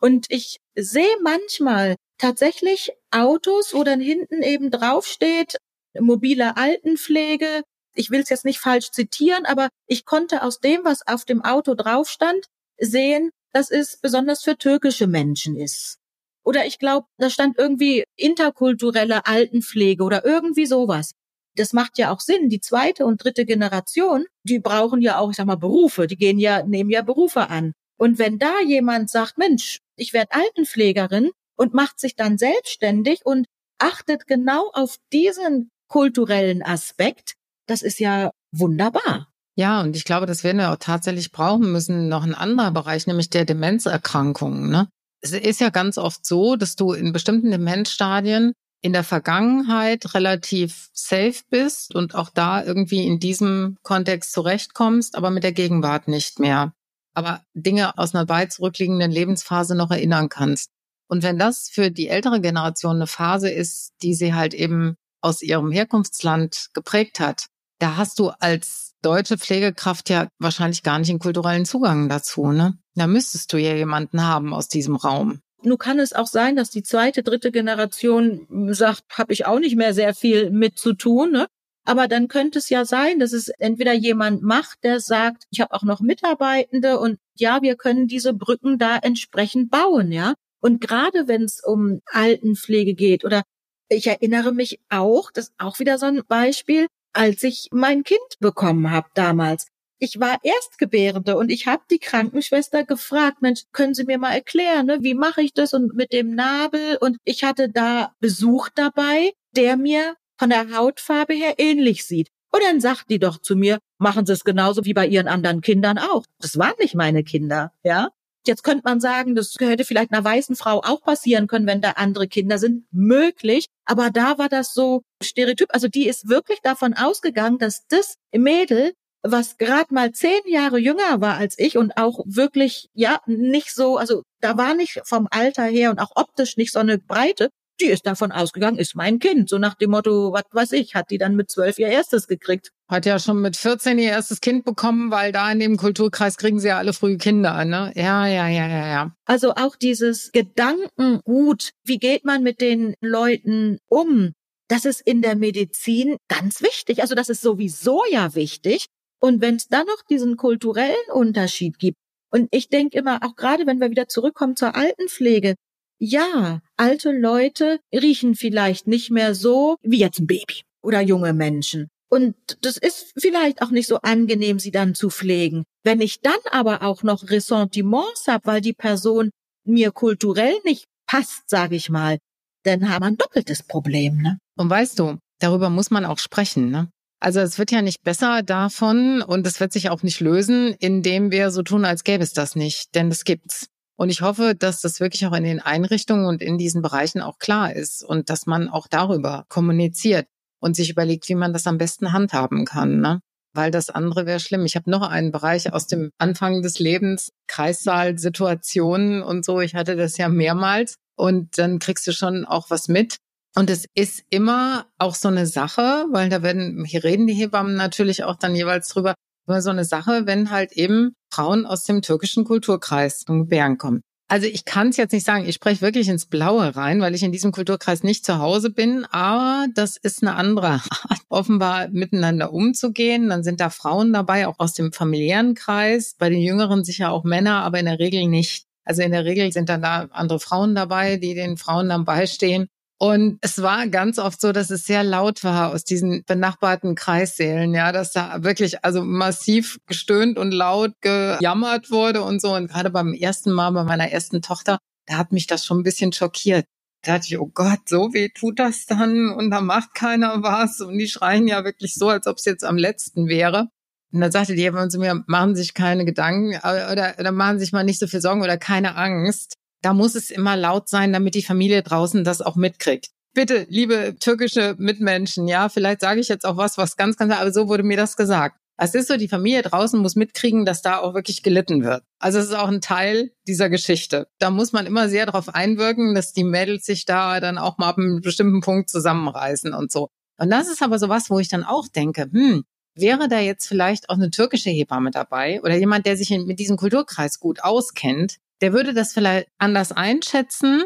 Und 0.00 0.26
ich 0.28 0.58
sehe 0.74 1.16
manchmal 1.22 1.96
tatsächlich 2.18 2.92
Autos, 3.10 3.74
wo 3.74 3.84
dann 3.84 4.00
hinten 4.00 4.42
eben 4.42 4.70
draufsteht, 4.70 5.56
mobile 5.98 6.56
Altenpflege. 6.56 7.62
Ich 7.94 8.10
will 8.10 8.20
es 8.20 8.28
jetzt 8.28 8.44
nicht 8.44 8.60
falsch 8.60 8.90
zitieren, 8.92 9.46
aber 9.46 9.68
ich 9.86 10.04
konnte 10.04 10.42
aus 10.42 10.60
dem, 10.60 10.84
was 10.84 11.06
auf 11.06 11.24
dem 11.24 11.42
Auto 11.42 11.74
drauf 11.74 12.08
stand, 12.08 12.46
sehen, 12.78 13.30
dass 13.52 13.70
es 13.70 13.98
besonders 14.00 14.42
für 14.42 14.56
türkische 14.56 15.06
Menschen 15.06 15.56
ist. 15.56 15.98
Oder 16.44 16.66
ich 16.66 16.78
glaube, 16.78 17.06
da 17.18 17.28
stand 17.28 17.58
irgendwie 17.58 18.04
interkulturelle 18.16 19.26
Altenpflege 19.26 20.02
oder 20.02 20.24
irgendwie 20.24 20.66
sowas 20.66 21.10
das 21.56 21.72
macht 21.72 21.98
ja 21.98 22.12
auch 22.12 22.20
Sinn. 22.20 22.48
Die 22.48 22.60
zweite 22.60 23.04
und 23.06 23.22
dritte 23.22 23.44
Generation, 23.44 24.24
die 24.44 24.58
brauchen 24.58 25.00
ja 25.02 25.18
auch, 25.18 25.30
ich 25.30 25.36
sag 25.36 25.46
mal, 25.46 25.56
Berufe. 25.56 26.06
Die 26.06 26.16
gehen 26.16 26.38
ja, 26.38 26.62
nehmen 26.62 26.90
ja 26.90 27.02
Berufe 27.02 27.48
an. 27.48 27.72
Und 27.98 28.18
wenn 28.18 28.38
da 28.38 28.60
jemand 28.66 29.10
sagt, 29.10 29.36
Mensch, 29.36 29.80
ich 29.96 30.12
werde 30.12 30.32
Altenpflegerin 30.32 31.30
und 31.56 31.74
macht 31.74 32.00
sich 32.00 32.16
dann 32.16 32.38
selbstständig 32.38 33.20
und 33.24 33.46
achtet 33.78 34.26
genau 34.26 34.70
auf 34.72 34.96
diesen 35.12 35.70
kulturellen 35.88 36.62
Aspekt, 36.62 37.34
Das 37.66 37.82
ist 37.82 38.00
ja 38.00 38.32
wunderbar. 38.52 39.28
Ja, 39.56 39.80
und 39.80 39.94
ich 39.94 40.04
glaube, 40.04 40.26
das 40.26 40.42
werden 40.42 40.58
wir 40.58 40.72
auch 40.72 40.78
tatsächlich 40.78 41.30
brauchen 41.30 41.70
müssen. 41.70 42.08
Noch 42.08 42.24
ein 42.24 42.34
anderer 42.34 42.70
Bereich, 42.70 43.06
nämlich 43.06 43.30
der 43.30 43.44
Demenzerkrankungen. 43.44 44.70
Ne? 44.70 44.88
Es 45.20 45.32
ist 45.32 45.60
ja 45.60 45.70
ganz 45.70 45.98
oft 45.98 46.24
so, 46.24 46.56
dass 46.56 46.76
du 46.76 46.92
in 46.92 47.12
bestimmten 47.12 47.50
Demenzstadien 47.50 48.54
in 48.82 48.92
der 48.92 49.04
Vergangenheit 49.04 50.14
relativ 50.14 50.88
safe 50.92 51.42
bist 51.50 51.94
und 51.94 52.14
auch 52.14 52.30
da 52.30 52.64
irgendwie 52.64 53.06
in 53.06 53.18
diesem 53.18 53.76
Kontext 53.82 54.32
zurechtkommst, 54.32 55.16
aber 55.16 55.30
mit 55.30 55.44
der 55.44 55.52
Gegenwart 55.52 56.08
nicht 56.08 56.38
mehr. 56.38 56.72
Aber 57.14 57.42
Dinge 57.54 57.98
aus 57.98 58.14
einer 58.14 58.28
weit 58.28 58.52
zurückliegenden 58.52 59.10
Lebensphase 59.10 59.74
noch 59.74 59.90
erinnern 59.90 60.28
kannst. 60.28 60.70
Und 61.08 61.22
wenn 61.22 61.38
das 61.38 61.68
für 61.68 61.90
die 61.90 62.08
ältere 62.08 62.40
Generation 62.40 62.96
eine 62.96 63.06
Phase 63.06 63.50
ist, 63.50 63.92
die 64.02 64.14
sie 64.14 64.32
halt 64.32 64.54
eben 64.54 64.94
aus 65.20 65.42
ihrem 65.42 65.72
Herkunftsland 65.72 66.68
geprägt 66.72 67.20
hat, 67.20 67.46
da 67.80 67.96
hast 67.96 68.18
du 68.18 68.28
als 68.28 68.94
deutsche 69.02 69.38
Pflegekraft 69.38 70.08
ja 70.10 70.28
wahrscheinlich 70.38 70.82
gar 70.82 70.98
nicht 70.98 71.10
einen 71.10 71.18
kulturellen 71.18 71.64
Zugang 71.64 72.08
dazu, 72.08 72.52
ne? 72.52 72.78
Da 72.94 73.06
müsstest 73.06 73.52
du 73.52 73.56
ja 73.56 73.74
jemanden 73.74 74.22
haben 74.22 74.52
aus 74.54 74.68
diesem 74.68 74.96
Raum. 74.96 75.40
Nun 75.62 75.78
kann 75.78 75.98
es 75.98 76.12
auch 76.12 76.26
sein, 76.26 76.56
dass 76.56 76.70
die 76.70 76.82
zweite, 76.82 77.22
dritte 77.22 77.52
Generation 77.52 78.46
sagt, 78.72 79.04
habe 79.12 79.32
ich 79.32 79.46
auch 79.46 79.58
nicht 79.58 79.76
mehr 79.76 79.94
sehr 79.94 80.14
viel 80.14 80.50
mit 80.50 80.78
zu 80.78 80.94
tun. 80.94 81.32
Ne? 81.32 81.46
Aber 81.84 82.08
dann 82.08 82.28
könnte 82.28 82.58
es 82.58 82.70
ja 82.70 82.84
sein, 82.84 83.18
dass 83.18 83.32
es 83.32 83.48
entweder 83.48 83.92
jemand 83.92 84.42
macht, 84.42 84.84
der 84.84 85.00
sagt, 85.00 85.44
ich 85.50 85.60
habe 85.60 85.74
auch 85.74 85.82
noch 85.82 86.00
Mitarbeitende 86.00 86.98
und 86.98 87.18
ja, 87.34 87.62
wir 87.62 87.76
können 87.76 88.06
diese 88.06 88.32
Brücken 88.32 88.78
da 88.78 88.96
entsprechend 88.96 89.70
bauen, 89.70 90.12
ja. 90.12 90.34
Und 90.60 90.80
gerade 90.80 91.26
wenn 91.26 91.42
es 91.42 91.62
um 91.64 92.00
Altenpflege 92.06 92.94
geht 92.94 93.24
oder 93.24 93.42
ich 93.88 94.06
erinnere 94.06 94.52
mich 94.52 94.78
auch, 94.88 95.30
das 95.32 95.48
ist 95.48 95.54
auch 95.58 95.78
wieder 95.78 95.98
so 95.98 96.06
ein 96.06 96.22
Beispiel, 96.28 96.86
als 97.12 97.42
ich 97.42 97.68
mein 97.72 98.04
Kind 98.04 98.20
bekommen 98.38 98.90
habe 98.90 99.08
damals 99.14 99.66
ich 100.00 100.18
war 100.18 100.38
Erstgebärende 100.42 101.36
und 101.36 101.50
ich 101.50 101.66
habe 101.66 101.82
die 101.90 101.98
Krankenschwester 101.98 102.84
gefragt, 102.84 103.42
Mensch, 103.42 103.64
können 103.72 103.94
Sie 103.94 104.04
mir 104.04 104.18
mal 104.18 104.32
erklären, 104.32 104.86
ne, 104.86 104.98
wie 105.02 105.14
mache 105.14 105.42
ich 105.42 105.52
das 105.52 105.74
und 105.74 105.94
mit 105.94 106.12
dem 106.12 106.34
Nabel 106.34 106.96
und 107.00 107.18
ich 107.24 107.44
hatte 107.44 107.68
da 107.68 108.12
Besuch 108.18 108.70
dabei, 108.74 109.32
der 109.54 109.76
mir 109.76 110.16
von 110.38 110.50
der 110.50 110.74
Hautfarbe 110.74 111.34
her 111.34 111.54
ähnlich 111.58 112.06
sieht. 112.06 112.28
Und 112.50 112.62
dann 112.64 112.80
sagt 112.80 113.10
die 113.10 113.18
doch 113.18 113.38
zu 113.38 113.54
mir, 113.54 113.78
machen 113.98 114.26
Sie 114.26 114.32
es 114.32 114.42
genauso 114.42 114.84
wie 114.84 114.94
bei 114.94 115.06
Ihren 115.06 115.28
anderen 115.28 115.60
Kindern 115.60 115.98
auch. 115.98 116.24
Das 116.40 116.58
waren 116.58 116.74
nicht 116.80 116.94
meine 116.94 117.22
Kinder, 117.22 117.72
ja. 117.84 118.08
Jetzt 118.46 118.64
könnte 118.64 118.82
man 118.84 119.00
sagen, 119.00 119.34
das 119.34 119.54
hätte 119.60 119.84
vielleicht 119.84 120.12
einer 120.12 120.24
weißen 120.24 120.56
Frau 120.56 120.78
auch 120.78 121.02
passieren 121.02 121.46
können, 121.46 121.66
wenn 121.66 121.82
da 121.82 121.90
andere 121.92 122.26
Kinder 122.26 122.56
sind. 122.58 122.86
Möglich. 122.90 123.66
Aber 123.84 124.10
da 124.10 124.38
war 124.38 124.48
das 124.48 124.72
so 124.72 125.02
Stereotyp. 125.22 125.68
Also 125.72 125.88
die 125.88 126.08
ist 126.08 126.28
wirklich 126.28 126.60
davon 126.62 126.94
ausgegangen, 126.94 127.58
dass 127.58 127.86
das 127.88 128.16
Mädel 128.32 128.94
was 129.22 129.58
gerade 129.58 129.92
mal 129.92 130.12
zehn 130.12 130.40
Jahre 130.46 130.78
jünger 130.78 131.20
war 131.20 131.36
als 131.36 131.58
ich 131.58 131.76
und 131.76 131.96
auch 131.96 132.20
wirklich, 132.26 132.88
ja, 132.94 133.20
nicht 133.26 133.74
so, 133.74 133.96
also 133.96 134.22
da 134.40 134.56
war 134.56 134.74
nicht 134.74 135.00
vom 135.04 135.28
Alter 135.30 135.64
her 135.64 135.90
und 135.90 135.98
auch 135.98 136.12
optisch 136.14 136.56
nicht 136.56 136.72
so 136.72 136.78
eine 136.78 136.98
Breite, 136.98 137.50
die 137.80 137.86
ist 137.86 138.06
davon 138.06 138.32
ausgegangen, 138.32 138.78
ist 138.78 138.94
mein 138.94 139.18
Kind. 139.18 139.48
So 139.48 139.58
nach 139.58 139.74
dem 139.74 139.90
Motto, 139.90 140.32
was 140.32 140.44
weiß 140.52 140.72
ich, 140.72 140.94
hat 140.94 141.10
die 141.10 141.18
dann 141.18 141.34
mit 141.34 141.50
zwölf 141.50 141.78
ihr 141.78 141.88
erstes 141.88 142.26
gekriegt. 142.26 142.70
Hat 142.88 143.06
ja 143.06 143.18
schon 143.18 143.40
mit 143.40 143.56
14 143.56 143.98
ihr 143.98 144.10
erstes 144.10 144.40
Kind 144.40 144.64
bekommen, 144.64 145.10
weil 145.10 145.32
da 145.32 145.50
in 145.50 145.60
dem 145.60 145.76
Kulturkreis 145.76 146.36
kriegen 146.36 146.60
sie 146.60 146.68
ja 146.68 146.78
alle 146.78 146.92
früh 146.92 147.16
Kinder, 147.16 147.64
ne? 147.64 147.92
Ja, 147.94 148.26
ja, 148.26 148.48
ja, 148.48 148.66
ja, 148.66 148.86
ja. 148.86 149.12
Also 149.24 149.54
auch 149.54 149.76
dieses 149.76 150.30
Gedankengut, 150.32 151.70
wie 151.84 151.98
geht 151.98 152.24
man 152.24 152.42
mit 152.42 152.60
den 152.60 152.94
Leuten 153.00 153.78
um? 153.88 154.32
Das 154.68 154.84
ist 154.84 155.00
in 155.00 155.22
der 155.22 155.34
Medizin 155.34 156.16
ganz 156.28 156.62
wichtig. 156.62 157.02
Also 157.02 157.14
das 157.14 157.28
ist 157.28 157.40
sowieso 157.40 158.02
ja 158.10 158.34
wichtig. 158.34 158.86
Und 159.20 159.40
wenn 159.40 159.56
es 159.56 159.68
dann 159.68 159.86
noch 159.86 160.02
diesen 160.08 160.36
kulturellen 160.36 160.94
Unterschied 161.12 161.78
gibt, 161.78 161.98
und 162.32 162.48
ich 162.52 162.68
denke 162.68 162.98
immer, 162.98 163.22
auch 163.24 163.36
gerade 163.36 163.66
wenn 163.66 163.80
wir 163.80 163.90
wieder 163.90 164.08
zurückkommen 164.08 164.56
zur 164.56 164.74
Altenpflege, 164.74 165.56
ja, 165.98 166.60
alte 166.76 167.12
Leute 167.12 167.80
riechen 167.92 168.34
vielleicht 168.34 168.86
nicht 168.86 169.10
mehr 169.10 169.34
so 169.34 169.76
wie 169.82 169.98
jetzt 169.98 170.20
ein 170.20 170.26
Baby 170.26 170.62
oder 170.82 171.00
junge 171.00 171.32
Menschen. 171.34 171.88
Und 172.08 172.34
das 172.62 172.76
ist 172.76 173.12
vielleicht 173.16 173.62
auch 173.62 173.70
nicht 173.70 173.86
so 173.86 173.98
angenehm, 173.98 174.58
sie 174.58 174.72
dann 174.72 174.94
zu 174.94 175.10
pflegen. 175.10 175.64
Wenn 175.84 176.00
ich 176.00 176.20
dann 176.20 176.38
aber 176.50 176.82
auch 176.82 177.02
noch 177.02 177.30
Ressentiments 177.30 178.26
habe, 178.26 178.46
weil 178.46 178.60
die 178.60 178.72
Person 178.72 179.30
mir 179.64 179.92
kulturell 179.92 180.54
nicht 180.64 180.86
passt, 181.06 181.48
sage 181.48 181.76
ich 181.76 181.90
mal, 181.90 182.18
dann 182.64 182.88
haben 182.88 183.02
wir 183.02 183.08
ein 183.08 183.16
doppeltes 183.16 183.62
Problem. 183.62 184.20
Ne? 184.22 184.38
Und 184.56 184.70
weißt 184.70 184.98
du, 184.98 185.18
darüber 185.38 185.70
muss 185.70 185.90
man 185.90 186.04
auch 186.04 186.18
sprechen. 186.18 186.70
Ne? 186.70 186.90
Also 187.20 187.40
es 187.40 187.58
wird 187.58 187.70
ja 187.70 187.82
nicht 187.82 188.02
besser 188.02 188.42
davon 188.42 189.20
und 189.20 189.46
es 189.46 189.60
wird 189.60 189.72
sich 189.72 189.90
auch 189.90 190.02
nicht 190.02 190.20
lösen, 190.20 190.74
indem 190.78 191.30
wir 191.30 191.50
so 191.50 191.62
tun, 191.62 191.84
als 191.84 192.02
gäbe 192.02 192.24
es 192.24 192.32
das 192.32 192.56
nicht, 192.56 192.94
denn 192.94 193.10
das 193.10 193.24
gibt's. 193.24 193.68
Und 193.96 194.08
ich 194.08 194.22
hoffe, 194.22 194.54
dass 194.54 194.80
das 194.80 194.98
wirklich 194.98 195.26
auch 195.26 195.34
in 195.34 195.44
den 195.44 195.60
Einrichtungen 195.60 196.24
und 196.24 196.40
in 196.40 196.56
diesen 196.56 196.80
Bereichen 196.80 197.20
auch 197.20 197.38
klar 197.38 197.74
ist 197.74 198.02
und 198.02 198.30
dass 198.30 198.46
man 198.46 198.70
auch 198.70 198.86
darüber 198.88 199.44
kommuniziert 199.48 200.26
und 200.60 200.74
sich 200.74 200.88
überlegt, 200.88 201.28
wie 201.28 201.34
man 201.34 201.52
das 201.52 201.66
am 201.66 201.76
besten 201.76 202.14
handhaben 202.14 202.64
kann. 202.64 203.00
Ne? 203.00 203.20
Weil 203.52 203.70
das 203.70 203.90
andere 203.90 204.24
wäre 204.24 204.40
schlimm. 204.40 204.64
Ich 204.64 204.74
habe 204.74 204.90
noch 204.90 205.02
einen 205.02 205.32
Bereich 205.32 205.74
aus 205.74 205.86
dem 205.86 206.12
Anfang 206.16 206.62
des 206.62 206.78
Lebens, 206.78 207.32
Kreissaalsituationen 207.46 209.22
und 209.22 209.44
so. 209.44 209.60
Ich 209.60 209.74
hatte 209.74 209.96
das 209.96 210.16
ja 210.16 210.30
mehrmals. 210.30 210.94
Und 211.16 211.58
dann 211.58 211.78
kriegst 211.78 212.06
du 212.06 212.12
schon 212.12 212.46
auch 212.46 212.70
was 212.70 212.88
mit. 212.88 213.18
Und 213.56 213.68
es 213.68 213.86
ist 213.94 214.22
immer 214.30 214.86
auch 214.98 215.14
so 215.14 215.28
eine 215.28 215.46
Sache, 215.46 216.06
weil 216.10 216.28
da 216.28 216.42
werden, 216.42 216.84
hier 216.84 217.02
reden 217.02 217.26
die 217.26 217.34
Hebammen 217.34 217.74
natürlich 217.74 218.24
auch 218.24 218.36
dann 218.36 218.54
jeweils 218.54 218.88
drüber, 218.88 219.14
immer 219.46 219.60
so 219.60 219.70
eine 219.70 219.84
Sache, 219.84 220.26
wenn 220.26 220.50
halt 220.50 220.72
eben 220.72 221.14
Frauen 221.32 221.66
aus 221.66 221.84
dem 221.84 222.02
türkischen 222.02 222.44
Kulturkreis 222.44 223.20
zum 223.20 223.40
Gebären 223.40 223.78
kommen. 223.78 224.02
Also 224.28 224.46
ich 224.46 224.64
kann 224.64 224.90
es 224.90 224.96
jetzt 224.96 225.10
nicht 225.10 225.26
sagen, 225.26 225.48
ich 225.48 225.56
spreche 225.56 225.80
wirklich 225.80 226.08
ins 226.08 226.26
Blaue 226.26 226.76
rein, 226.76 227.00
weil 227.00 227.16
ich 227.16 227.24
in 227.24 227.32
diesem 227.32 227.50
Kulturkreis 227.50 228.04
nicht 228.04 228.24
zu 228.24 228.38
Hause 228.38 228.70
bin, 228.70 229.04
aber 229.06 229.66
das 229.74 229.96
ist 229.96 230.22
eine 230.22 230.36
andere 230.36 230.68
Art, 231.08 231.20
offenbar 231.28 231.88
miteinander 231.88 232.52
umzugehen. 232.52 233.28
Dann 233.28 233.42
sind 233.42 233.60
da 233.60 233.70
Frauen 233.70 234.12
dabei, 234.12 234.46
auch 234.46 234.54
aus 234.58 234.72
dem 234.72 234.92
familiären 234.92 235.54
Kreis, 235.54 236.14
bei 236.16 236.30
den 236.30 236.38
Jüngeren 236.38 236.84
sicher 236.84 237.10
auch 237.10 237.24
Männer, 237.24 237.64
aber 237.64 237.80
in 237.80 237.86
der 237.86 237.98
Regel 237.98 238.28
nicht. 238.28 238.66
Also 238.84 239.02
in 239.02 239.10
der 239.10 239.24
Regel 239.24 239.52
sind 239.52 239.68
dann 239.68 239.82
da 239.82 240.08
andere 240.12 240.38
Frauen 240.38 240.76
dabei, 240.76 241.16
die 241.16 241.34
den 241.34 241.56
Frauen 241.56 241.88
dann 241.88 242.04
beistehen. 242.04 242.68
Und 243.02 243.38
es 243.40 243.62
war 243.62 243.86
ganz 243.88 244.18
oft 244.18 244.42
so, 244.42 244.52
dass 244.52 244.68
es 244.68 244.84
sehr 244.84 245.02
laut 245.02 245.42
war 245.42 245.72
aus 245.72 245.84
diesen 245.84 246.22
benachbarten 246.26 246.94
Kreissälen, 246.94 247.72
ja, 247.72 247.92
dass 247.92 248.12
da 248.12 248.44
wirklich 248.44 248.84
also 248.84 249.02
massiv 249.02 249.78
gestöhnt 249.86 250.36
und 250.36 250.52
laut 250.52 250.92
gejammert 251.00 251.90
wurde 251.90 252.20
und 252.20 252.42
so. 252.42 252.54
Und 252.54 252.68
gerade 252.68 252.90
beim 252.90 253.14
ersten 253.14 253.52
Mal 253.52 253.70
bei 253.70 253.84
meiner 253.84 254.10
ersten 254.10 254.42
Tochter, 254.42 254.78
da 255.06 255.16
hat 255.16 255.32
mich 255.32 255.46
das 255.46 255.64
schon 255.64 255.78
ein 255.78 255.82
bisschen 255.82 256.12
schockiert. 256.12 256.66
Da 257.02 257.14
dachte 257.14 257.28
ich, 257.28 257.38
oh 257.38 257.50
Gott, 257.54 257.88
so 257.88 258.12
weh 258.12 258.28
tut 258.28 258.58
das 258.58 258.84
dann 258.84 259.32
und 259.32 259.50
da 259.50 259.62
macht 259.62 259.94
keiner 259.94 260.42
was 260.42 260.82
und 260.82 260.98
die 260.98 261.08
schreien 261.08 261.48
ja 261.48 261.64
wirklich 261.64 261.94
so, 261.94 262.10
als 262.10 262.26
ob 262.26 262.36
es 262.36 262.44
jetzt 262.44 262.64
am 262.64 262.76
letzten 262.76 263.28
wäre. 263.28 263.68
Und 264.12 264.20
dann 264.20 264.30
sagte 264.30 264.54
die 264.54 264.60
jemand 264.60 264.92
zu 264.92 264.98
mir, 264.98 265.24
machen 265.26 265.56
sich 265.56 265.72
keine 265.72 266.04
Gedanken 266.04 266.54
oder, 266.58 267.14
oder 267.18 267.32
machen 267.32 267.60
sich 267.60 267.72
mal 267.72 267.84
nicht 267.84 267.98
so 267.98 268.06
viel 268.06 268.20
Sorgen 268.20 268.42
oder 268.42 268.58
keine 268.58 268.96
Angst 268.96 269.54
da 269.82 269.92
muss 269.92 270.14
es 270.14 270.30
immer 270.30 270.56
laut 270.56 270.88
sein, 270.88 271.12
damit 271.12 271.34
die 271.34 271.42
Familie 271.42 271.82
draußen 271.82 272.24
das 272.24 272.42
auch 272.42 272.56
mitkriegt. 272.56 273.08
Bitte, 273.32 273.66
liebe 273.68 274.16
türkische 274.18 274.74
Mitmenschen, 274.78 275.46
ja, 275.46 275.68
vielleicht 275.68 276.00
sage 276.00 276.20
ich 276.20 276.28
jetzt 276.28 276.44
auch 276.44 276.56
was, 276.56 276.78
was 276.78 276.96
ganz, 276.96 277.16
ganz, 277.16 277.32
aber 277.32 277.52
so 277.52 277.68
wurde 277.68 277.84
mir 277.84 277.96
das 277.96 278.16
gesagt. 278.16 278.56
Es 278.82 278.94
ist 278.94 279.08
so, 279.08 279.18
die 279.18 279.28
Familie 279.28 279.60
draußen 279.60 280.00
muss 280.00 280.16
mitkriegen, 280.16 280.64
dass 280.64 280.80
da 280.80 280.98
auch 280.98 281.12
wirklich 281.12 281.42
gelitten 281.42 281.84
wird. 281.84 282.02
Also 282.18 282.38
es 282.38 282.46
ist 282.46 282.54
auch 282.54 282.68
ein 282.68 282.80
Teil 282.80 283.30
dieser 283.46 283.68
Geschichte. 283.68 284.26
Da 284.38 284.50
muss 284.50 284.72
man 284.72 284.86
immer 284.86 285.10
sehr 285.10 285.26
darauf 285.26 285.54
einwirken, 285.54 286.14
dass 286.14 286.32
die 286.32 286.44
Mädels 286.44 286.86
sich 286.86 287.04
da 287.04 287.40
dann 287.40 287.58
auch 287.58 287.76
mal 287.76 287.90
ab 287.90 287.98
einem 287.98 288.22
bestimmten 288.22 288.62
Punkt 288.62 288.88
zusammenreißen 288.88 289.74
und 289.74 289.92
so. 289.92 290.08
Und 290.38 290.48
das 290.48 290.68
ist 290.68 290.82
aber 290.82 290.98
so 290.98 291.10
was, 291.10 291.28
wo 291.28 291.38
ich 291.38 291.48
dann 291.48 291.62
auch 291.62 291.88
denke, 291.88 292.30
hm, 292.32 292.64
wäre 292.94 293.28
da 293.28 293.38
jetzt 293.38 293.66
vielleicht 293.66 294.08
auch 294.08 294.14
eine 294.14 294.30
türkische 294.30 294.70
Hebamme 294.70 295.10
dabei 295.10 295.60
oder 295.62 295.76
jemand, 295.76 296.06
der 296.06 296.16
sich 296.16 296.30
mit 296.30 296.58
diesem 296.58 296.78
Kulturkreis 296.78 297.38
gut 297.38 297.62
auskennt, 297.62 298.38
der 298.60 298.72
würde 298.72 298.94
das 298.94 299.12
vielleicht 299.12 299.48
anders 299.58 299.92
einschätzen, 299.92 300.84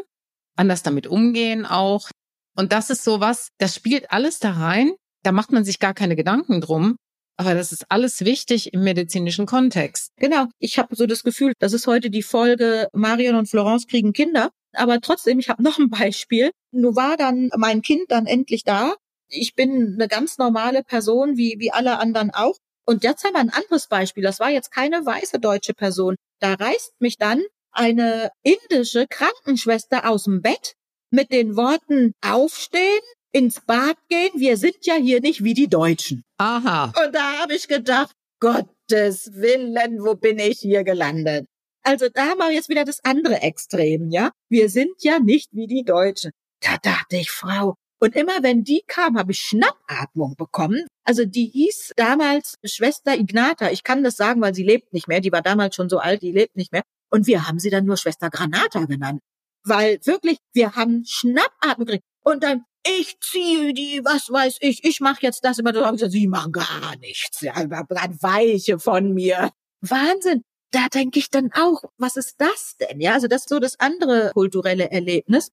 anders 0.55 0.83
damit 0.83 1.07
umgehen 1.07 1.65
auch. 1.65 2.09
Und 2.55 2.71
das 2.71 2.89
ist 2.89 3.03
sowas, 3.03 3.49
das 3.57 3.75
spielt 3.75 4.11
alles 4.11 4.39
da 4.39 4.51
rein. 4.51 4.93
Da 5.23 5.31
macht 5.31 5.51
man 5.51 5.65
sich 5.65 5.79
gar 5.79 5.93
keine 5.93 6.15
Gedanken 6.15 6.61
drum. 6.61 6.97
Aber 7.37 7.53
das 7.53 7.73
ist 7.73 7.85
alles 7.89 8.23
wichtig 8.23 8.73
im 8.73 8.83
medizinischen 8.83 9.45
Kontext. 9.45 10.11
Genau. 10.17 10.45
Ich 10.59 10.79
habe 10.79 10.95
so 10.95 11.05
das 11.05 11.23
Gefühl, 11.23 11.53
das 11.59 11.73
ist 11.73 11.85
heute 11.85 12.09
die 12.09 12.23
Folge 12.23 12.87
Marion 12.93 13.35
und 13.35 13.49
Florence 13.49 13.87
kriegen 13.87 14.13
Kinder. 14.13 14.51
Aber 14.73 15.01
trotzdem, 15.01 15.39
ich 15.39 15.49
habe 15.49 15.63
noch 15.63 15.77
ein 15.77 15.89
Beispiel. 15.89 16.51
Nun 16.71 16.95
war 16.95 17.17
dann 17.17 17.49
mein 17.57 17.81
Kind 17.81 18.03
dann 18.09 18.25
endlich 18.25 18.63
da. 18.63 18.95
Ich 19.27 19.53
bin 19.55 19.95
eine 19.95 20.07
ganz 20.07 20.37
normale 20.37 20.83
Person, 20.83 21.35
wie, 21.35 21.55
wie 21.59 21.71
alle 21.71 21.99
anderen 21.99 22.31
auch. 22.31 22.55
Und 22.85 23.03
jetzt 23.03 23.23
haben 23.25 23.33
wir 23.33 23.39
ein 23.39 23.49
anderes 23.49 23.87
Beispiel. 23.87 24.23
Das 24.23 24.39
war 24.39 24.49
jetzt 24.49 24.71
keine 24.71 25.05
weiße 25.05 25.39
deutsche 25.39 25.73
Person. 25.73 26.15
Da 26.39 26.53
reißt 26.53 26.93
mich 26.99 27.17
dann 27.17 27.41
eine 27.75 28.31
indische 28.43 29.05
Krankenschwester 29.07 30.09
aus 30.09 30.23
dem 30.23 30.41
Bett 30.41 30.73
mit 31.11 31.31
den 31.31 31.55
Worten 31.55 32.13
aufstehen, 32.21 33.01
ins 33.31 33.61
Bad 33.61 33.97
gehen. 34.09 34.31
Wir 34.35 34.57
sind 34.57 34.77
ja 34.83 34.95
hier 34.95 35.21
nicht 35.21 35.43
wie 35.43 35.53
die 35.53 35.67
Deutschen. 35.67 36.23
Aha. 36.37 36.93
Und 37.05 37.13
da 37.13 37.39
habe 37.39 37.53
ich 37.53 37.67
gedacht, 37.67 38.11
Gottes 38.39 39.31
Willen, 39.33 40.03
wo 40.03 40.15
bin 40.15 40.39
ich 40.39 40.59
hier 40.59 40.83
gelandet? 40.83 41.45
Also 41.83 42.07
da 42.11 42.29
haben 42.29 42.39
wir 42.39 42.51
jetzt 42.51 42.69
wieder 42.69 42.83
das 42.83 43.03
andere 43.03 43.41
Extrem, 43.41 44.09
ja? 44.09 44.31
Wir 44.49 44.69
sind 44.69 45.03
ja 45.03 45.19
nicht 45.19 45.49
wie 45.51 45.67
die 45.67 45.83
Deutschen. 45.83 46.31
Da 46.61 46.77
dachte 46.81 47.17
ich, 47.17 47.29
Frau. 47.29 47.75
Und 47.99 48.15
immer 48.15 48.41
wenn 48.41 48.63
die 48.63 48.83
kam, 48.87 49.17
habe 49.17 49.31
ich 49.31 49.39
Schnappatmung 49.39 50.35
bekommen. 50.35 50.85
Also 51.05 51.25
die 51.25 51.45
hieß 51.45 51.93
damals 51.95 52.55
Schwester 52.63 53.15
Ignata. 53.15 53.71
Ich 53.71 53.83
kann 53.83 54.03
das 54.03 54.15
sagen, 54.15 54.41
weil 54.41 54.55
sie 54.55 54.63
lebt 54.63 54.93
nicht 54.93 55.07
mehr. 55.07 55.21
Die 55.21 55.31
war 55.31 55.41
damals 55.41 55.75
schon 55.75 55.89
so 55.89 55.99
alt, 55.99 56.21
die 56.21 56.31
lebt 56.31 56.55
nicht 56.55 56.71
mehr. 56.71 56.83
Und 57.15 57.27
wir 57.27 57.47
haben 57.47 57.59
sie 57.59 57.69
dann 57.69 57.85
nur 57.85 57.95
Schwester 57.95 58.29
Granata 58.29 58.83
genannt. 58.83 59.21
Weil 59.63 59.99
wirklich, 60.03 60.37
wir 60.51 60.75
haben 60.75 61.05
Schnappatmung 61.07 61.85
gekriegt. 61.85 62.03
Und 62.25 62.43
dann, 62.43 62.65
ich 62.85 63.17
ziehe 63.21 63.73
die, 63.73 64.01
was 64.03 64.29
weiß 64.29 64.57
ich, 64.59 64.83
ich 64.83 64.99
mache 64.99 65.19
jetzt 65.21 65.45
das 65.45 65.57
immer. 65.57 65.71
Gesagt, 65.71 66.11
sie 66.11 66.27
machen 66.27 66.51
gar 66.51 66.97
nichts. 66.97 67.39
Ja, 67.39 67.53
gerade 67.63 68.21
Weiche 68.21 68.79
von 68.79 69.13
mir. 69.13 69.51
Wahnsinn. 69.79 70.41
Da 70.71 70.89
denke 70.89 71.19
ich 71.19 71.29
dann 71.29 71.53
auch, 71.53 71.83
was 71.97 72.17
ist 72.17 72.35
das 72.37 72.75
denn? 72.81 72.99
Ja, 72.99 73.13
also 73.13 73.27
das 73.27 73.43
ist 73.43 73.49
so 73.49 73.59
das 73.59 73.79
andere 73.79 74.31
kulturelle 74.33 74.91
Erlebnis. 74.91 75.51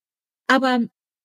Aber 0.48 0.80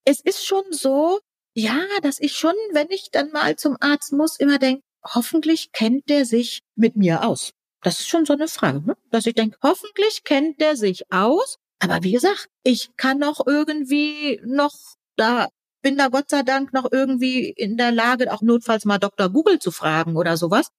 es 0.05 0.19
ist 0.19 0.45
schon 0.45 0.65
so, 0.69 1.19
ja, 1.55 1.81
dass 2.03 2.19
ich 2.19 2.37
schon, 2.37 2.53
wenn 2.73 2.91
ich 2.91 3.09
dann 3.11 3.31
mal 3.31 3.55
zum 3.55 3.75
Arzt 3.79 4.13
muss, 4.13 4.37
immer 4.37 4.59
denke, 4.59 4.83
hoffentlich 5.03 5.71
kennt 5.71 6.09
der 6.09 6.27
sich 6.27 6.61
mit 6.75 6.95
mir 6.95 7.25
aus. 7.25 7.53
Das 7.81 7.99
ist 7.99 8.07
schon 8.07 8.25
so 8.25 8.33
eine 8.33 8.47
Frage, 8.47 8.81
ne? 8.85 8.97
dass 9.11 9.25
ich 9.25 9.35
denke, 9.35 9.57
hoffentlich 9.61 10.23
kennt 10.23 10.59
der 10.59 10.75
sich 10.75 11.11
aus. 11.11 11.57
Aber 11.79 12.03
wie 12.03 12.11
gesagt, 12.11 12.49
ich 12.63 12.89
kann 12.97 13.19
noch 13.19 13.45
irgendwie 13.45 14.41
noch 14.43 14.73
da, 15.15 15.47
bin 15.81 15.97
da 15.97 16.07
Gott 16.07 16.29
sei 16.29 16.41
Dank 16.43 16.73
noch 16.73 16.91
irgendwie 16.91 17.49
in 17.49 17.77
der 17.77 17.91
Lage, 17.91 18.31
auch 18.33 18.41
notfalls 18.41 18.85
mal 18.85 18.97
Dr. 18.97 19.29
Google 19.29 19.59
zu 19.59 19.71
fragen 19.71 20.15
oder 20.15 20.37
sowas. 20.37 20.69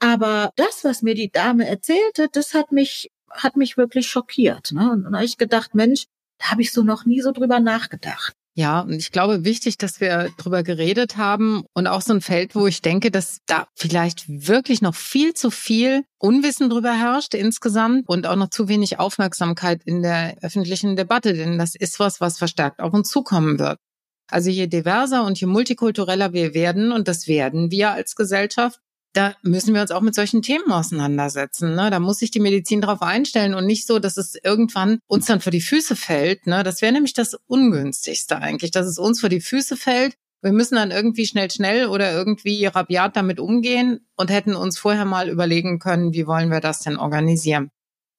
Aber 0.00 0.52
das, 0.56 0.84
was 0.84 1.02
mir 1.02 1.14
die 1.14 1.30
Dame 1.30 1.66
erzählte, 1.66 2.28
das 2.30 2.54
hat 2.54 2.72
mich, 2.72 3.10
hat 3.30 3.56
mich 3.56 3.76
wirklich 3.76 4.06
schockiert. 4.06 4.72
Ne? 4.72 4.90
Und 4.90 5.04
da 5.04 5.12
habe 5.12 5.24
ich 5.24 5.36
gedacht, 5.36 5.74
Mensch, 5.74 6.06
da 6.38 6.52
habe 6.52 6.62
ich 6.62 6.72
so 6.72 6.82
noch 6.82 7.04
nie 7.04 7.20
so 7.20 7.32
drüber 7.32 7.60
nachgedacht. 7.60 8.34
Ja, 8.58 8.80
und 8.80 8.94
ich 8.94 9.12
glaube, 9.12 9.44
wichtig, 9.44 9.78
dass 9.78 10.00
wir 10.00 10.30
drüber 10.36 10.64
geredet 10.64 11.16
haben 11.16 11.62
und 11.74 11.86
auch 11.86 12.02
so 12.02 12.12
ein 12.12 12.20
Feld, 12.20 12.56
wo 12.56 12.66
ich 12.66 12.82
denke, 12.82 13.12
dass 13.12 13.38
da 13.46 13.68
vielleicht 13.76 14.24
wirklich 14.26 14.82
noch 14.82 14.96
viel 14.96 15.32
zu 15.32 15.52
viel 15.52 16.02
Unwissen 16.18 16.68
drüber 16.68 16.92
herrscht 16.92 17.34
insgesamt 17.34 18.08
und 18.08 18.26
auch 18.26 18.34
noch 18.34 18.50
zu 18.50 18.66
wenig 18.66 18.98
Aufmerksamkeit 18.98 19.82
in 19.84 20.02
der 20.02 20.38
öffentlichen 20.42 20.96
Debatte, 20.96 21.34
denn 21.34 21.56
das 21.56 21.76
ist 21.76 22.00
was, 22.00 22.20
was 22.20 22.36
verstärkt 22.36 22.80
auf 22.80 22.92
uns 22.92 23.10
zukommen 23.10 23.60
wird. 23.60 23.78
Also 24.28 24.50
je 24.50 24.66
diverser 24.66 25.24
und 25.24 25.40
je 25.40 25.46
multikultureller 25.46 26.32
wir 26.32 26.52
werden, 26.52 26.90
und 26.90 27.06
das 27.06 27.28
werden 27.28 27.70
wir 27.70 27.92
als 27.92 28.16
Gesellschaft, 28.16 28.80
da 29.12 29.34
müssen 29.42 29.74
wir 29.74 29.80
uns 29.80 29.90
auch 29.90 30.00
mit 30.00 30.14
solchen 30.14 30.42
Themen 30.42 30.70
auseinandersetzen. 30.70 31.74
Ne? 31.74 31.90
Da 31.90 31.98
muss 31.98 32.18
sich 32.18 32.30
die 32.30 32.40
Medizin 32.40 32.80
darauf 32.80 33.02
einstellen 33.02 33.54
und 33.54 33.66
nicht 33.66 33.86
so, 33.86 33.98
dass 33.98 34.16
es 34.16 34.36
irgendwann 34.42 34.98
uns 35.06 35.26
dann 35.26 35.40
vor 35.40 35.50
die 35.50 35.60
Füße 35.60 35.96
fällt. 35.96 36.46
Ne? 36.46 36.62
Das 36.62 36.82
wäre 36.82 36.92
nämlich 36.92 37.14
das 37.14 37.36
Ungünstigste 37.46 38.38
eigentlich, 38.38 38.70
dass 38.70 38.86
es 38.86 38.98
uns 38.98 39.20
vor 39.20 39.28
die 39.28 39.40
Füße 39.40 39.76
fällt. 39.76 40.14
Wir 40.40 40.52
müssen 40.52 40.76
dann 40.76 40.92
irgendwie 40.92 41.26
schnell, 41.26 41.50
schnell 41.50 41.86
oder 41.86 42.12
irgendwie 42.12 42.66
rabiat 42.66 43.16
damit 43.16 43.40
umgehen 43.40 44.06
und 44.16 44.30
hätten 44.30 44.54
uns 44.54 44.78
vorher 44.78 45.04
mal 45.04 45.28
überlegen 45.28 45.80
können, 45.80 46.12
wie 46.12 46.28
wollen 46.28 46.50
wir 46.50 46.60
das 46.60 46.80
denn 46.80 46.96
organisieren? 46.96 47.70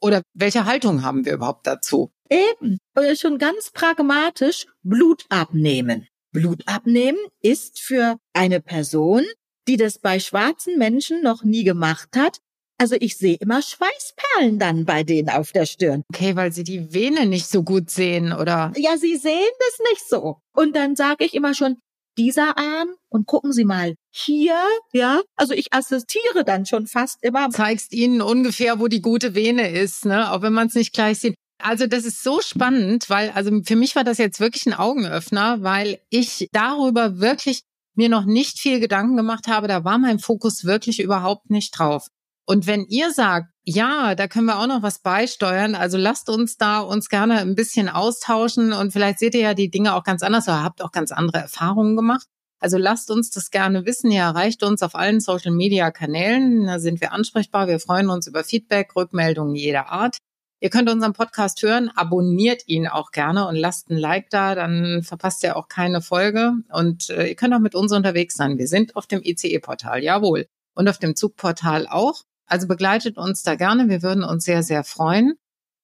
Oder 0.02 0.22
welche 0.34 0.66
Haltung 0.66 1.04
haben 1.04 1.26
wir 1.26 1.34
überhaupt 1.34 1.66
dazu? 1.66 2.12
Eben. 2.30 2.78
Oder 2.98 3.16
schon 3.16 3.38
ganz 3.38 3.72
pragmatisch 3.72 4.66
Blut 4.84 5.26
abnehmen. 5.30 6.08
Blut 6.32 6.64
abnehmen 6.68 7.18
ist 7.42 7.80
für 7.80 8.18
eine 8.34 8.60
Person, 8.60 9.26
die 9.70 9.78
das 9.78 10.00
bei 10.00 10.20
schwarzen 10.20 10.80
Menschen 10.80 11.22
noch 11.22 11.44
nie 11.44 11.64
gemacht 11.64 12.10
hat. 12.18 12.40
Also 12.80 12.96
ich 13.00 13.18
sehe 13.18 13.38
immer 13.40 13.62
Schweißperlen 13.62 14.58
dann 14.58 14.86
bei 14.86 15.04
denen 15.04 15.30
auf 15.30 15.52
der 15.52 15.68
Stirn. 15.68 16.02
Okay, 16.12 16.36
weil 16.36 16.52
sie 16.52 16.64
die 16.64 16.92
Vene 16.92 17.28
nicht 17.28 17.46
so 17.48 17.62
gut 17.62 17.92
sehen, 17.92 18.34
oder? 18.34 18.74
Ja, 18.76 18.98
sie 18.98 19.16
sehen 19.16 19.52
das 19.60 19.80
nicht 19.92 20.10
so. 20.10 20.38
Und 20.56 20.76
dann 20.76 20.96
sage 20.96 21.24
ich 21.24 21.36
immer 21.36 21.54
schon, 21.54 21.78
dieser 22.18 22.58
Arm 22.58 22.90
und 23.10 23.28
gucken 23.28 23.54
Sie 23.54 23.64
mal 23.64 23.94
hier, 24.12 24.58
ja. 24.92 25.22
Also 25.36 25.54
ich 25.54 25.72
assistiere 25.72 26.44
dann 26.44 26.66
schon 26.66 26.88
fast 26.88 27.24
immer. 27.24 27.50
Zeigst 27.52 27.94
ihnen 27.94 28.22
ungefähr, 28.22 28.80
wo 28.80 28.88
die 28.88 29.02
gute 29.02 29.36
Vene 29.36 29.70
ist, 29.70 30.06
ne? 30.06 30.32
Auch 30.32 30.42
wenn 30.42 30.54
man 30.54 30.68
es 30.68 30.74
nicht 30.74 30.94
gleich 30.94 31.20
sieht. 31.20 31.36
Also 31.62 31.86
das 31.88 32.06
ist 32.06 32.24
so 32.24 32.42
spannend, 32.42 33.10
weil 33.10 33.30
also 33.32 33.52
für 33.64 33.76
mich 33.76 33.96
war 33.96 34.04
das 34.04 34.18
jetzt 34.18 34.40
wirklich 34.40 34.66
ein 34.66 34.74
Augenöffner, 34.74 35.62
weil 35.62 36.00
ich 36.10 36.48
darüber 36.52 37.20
wirklich 37.20 37.62
mir 38.00 38.08
noch 38.08 38.24
nicht 38.24 38.60
viel 38.60 38.80
Gedanken 38.80 39.18
gemacht 39.18 39.50
habe, 39.50 39.68
da 39.68 39.84
war 39.84 39.98
mein 39.98 40.20
Fokus 40.20 40.64
wirklich 40.64 41.02
überhaupt 41.02 41.50
nicht 41.50 41.78
drauf. 41.78 42.08
Und 42.46 42.66
wenn 42.66 42.86
ihr 42.86 43.12
sagt, 43.12 43.50
ja, 43.66 44.16
da 44.16 44.30
können 44.30 44.46
wir 44.46 44.58
auch 44.58 44.68
noch 44.68 44.82
was 44.82 45.00
beisteuern, 45.00 45.76
also 45.76 45.98
lasst 45.98 46.30
uns 46.30 46.56
da 46.56 46.80
uns 46.80 47.10
gerne 47.10 47.40
ein 47.40 47.56
bisschen 47.56 47.90
austauschen 47.90 48.72
und 48.72 48.94
vielleicht 48.94 49.20
seht 49.20 49.36
ihr 49.36 49.42
ja 49.42 49.54
die 49.54 49.70
Dinge 49.70 49.96
auch 49.96 50.06
ganz 50.06 50.24
anders 50.24 50.48
oder 50.48 50.64
habt 50.64 50.82
auch 50.82 50.94
ganz 50.94 51.12
andere 51.12 51.40
Erfahrungen 51.40 51.98
gemacht. 51.98 52.26
Also 52.62 52.78
lasst 52.78 53.12
uns 53.12 53.32
das 53.32 53.52
gerne 53.52 53.86
wissen. 53.86 54.12
Ihr 54.12 54.22
erreicht 54.22 54.64
uns 54.64 54.82
auf 54.82 54.96
allen 54.96 55.20
Social 55.20 55.52
Media 55.52 55.92
Kanälen. 55.92 56.68
Da 56.68 56.80
sind 56.80 57.02
wir 57.02 57.12
ansprechbar. 57.12 57.68
Wir 57.68 57.80
freuen 57.80 58.10
uns 58.10 58.28
über 58.28 58.46
Feedback, 58.46 58.96
Rückmeldungen 58.96 59.56
jeder 59.56 59.90
Art. 59.90 60.18
Ihr 60.62 60.70
könnt 60.70 60.90
unseren 60.90 61.14
Podcast 61.14 61.62
hören, 61.64 61.90
abonniert 61.96 62.68
ihn 62.68 62.86
auch 62.88 63.12
gerne 63.12 63.48
und 63.48 63.56
lasst 63.56 63.90
ein 63.90 63.98
Like 63.98 64.30
da, 64.30 64.56
dann 64.56 65.04
verpasst 65.04 65.42
ihr 65.44 65.56
auch 65.56 65.70
keine 65.70 66.02
Folge. 66.02 66.52
Und 66.74 67.10
äh, 67.12 67.28
ihr 67.28 67.36
könnt 67.36 67.54
auch 67.54 67.60
mit 67.60 67.76
uns 67.76 67.94
unterwegs 67.94 68.36
sein. 68.36 68.58
Wir 68.58 68.68
sind 68.68 68.98
auf 68.98 69.08
dem 69.08 69.22
ICE-Portal, 69.24 70.04
jawohl. 70.04 70.48
Und 70.74 70.90
auf 70.90 70.98
dem 70.98 71.16
Zugportal 71.16 71.88
auch. 71.88 72.24
Also 72.46 72.68
begleitet 72.68 73.18
uns 73.18 73.44
da 73.44 73.56
gerne. 73.56 73.88
Wir 73.88 74.04
würden 74.04 74.24
uns 74.24 74.44
sehr, 74.44 74.62
sehr 74.64 74.84
freuen. 74.84 75.36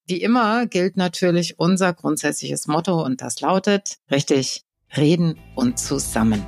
Wie 0.08 0.22
immer 0.22 0.66
gilt 0.68 0.98
natürlich 0.98 1.58
unser 1.58 1.94
grundsätzliches 1.94 2.68
Motto 2.68 3.02
und 3.02 3.22
das 3.22 3.40
lautet, 3.40 3.98
richtig, 4.12 4.64
reden 4.96 5.40
und 5.56 5.80
zusammen. 5.80 6.46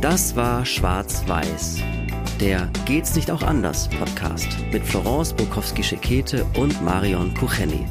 Das 0.00 0.36
war 0.36 0.64
Schwarz-Weiß 0.64 1.97
der 2.40 2.68
Geht's 2.84 3.16
nicht 3.16 3.30
auch 3.30 3.42
anders 3.42 3.88
Podcast 3.88 4.48
mit 4.72 4.84
Florence 4.84 5.32
Bukowski-Schekete 5.34 6.46
und 6.56 6.82
Marion 6.84 7.34
Kucheni. 7.34 7.84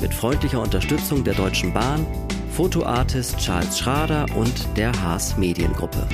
Mit 0.00 0.12
freundlicher 0.12 0.60
Unterstützung 0.60 1.22
der 1.22 1.34
Deutschen 1.34 1.72
Bahn, 1.72 2.04
Fotoartist 2.50 3.38
Charles 3.38 3.78
Schrader 3.78 4.26
und 4.36 4.66
der 4.76 4.92
Haas 5.02 5.36
Mediengruppe. 5.36 6.06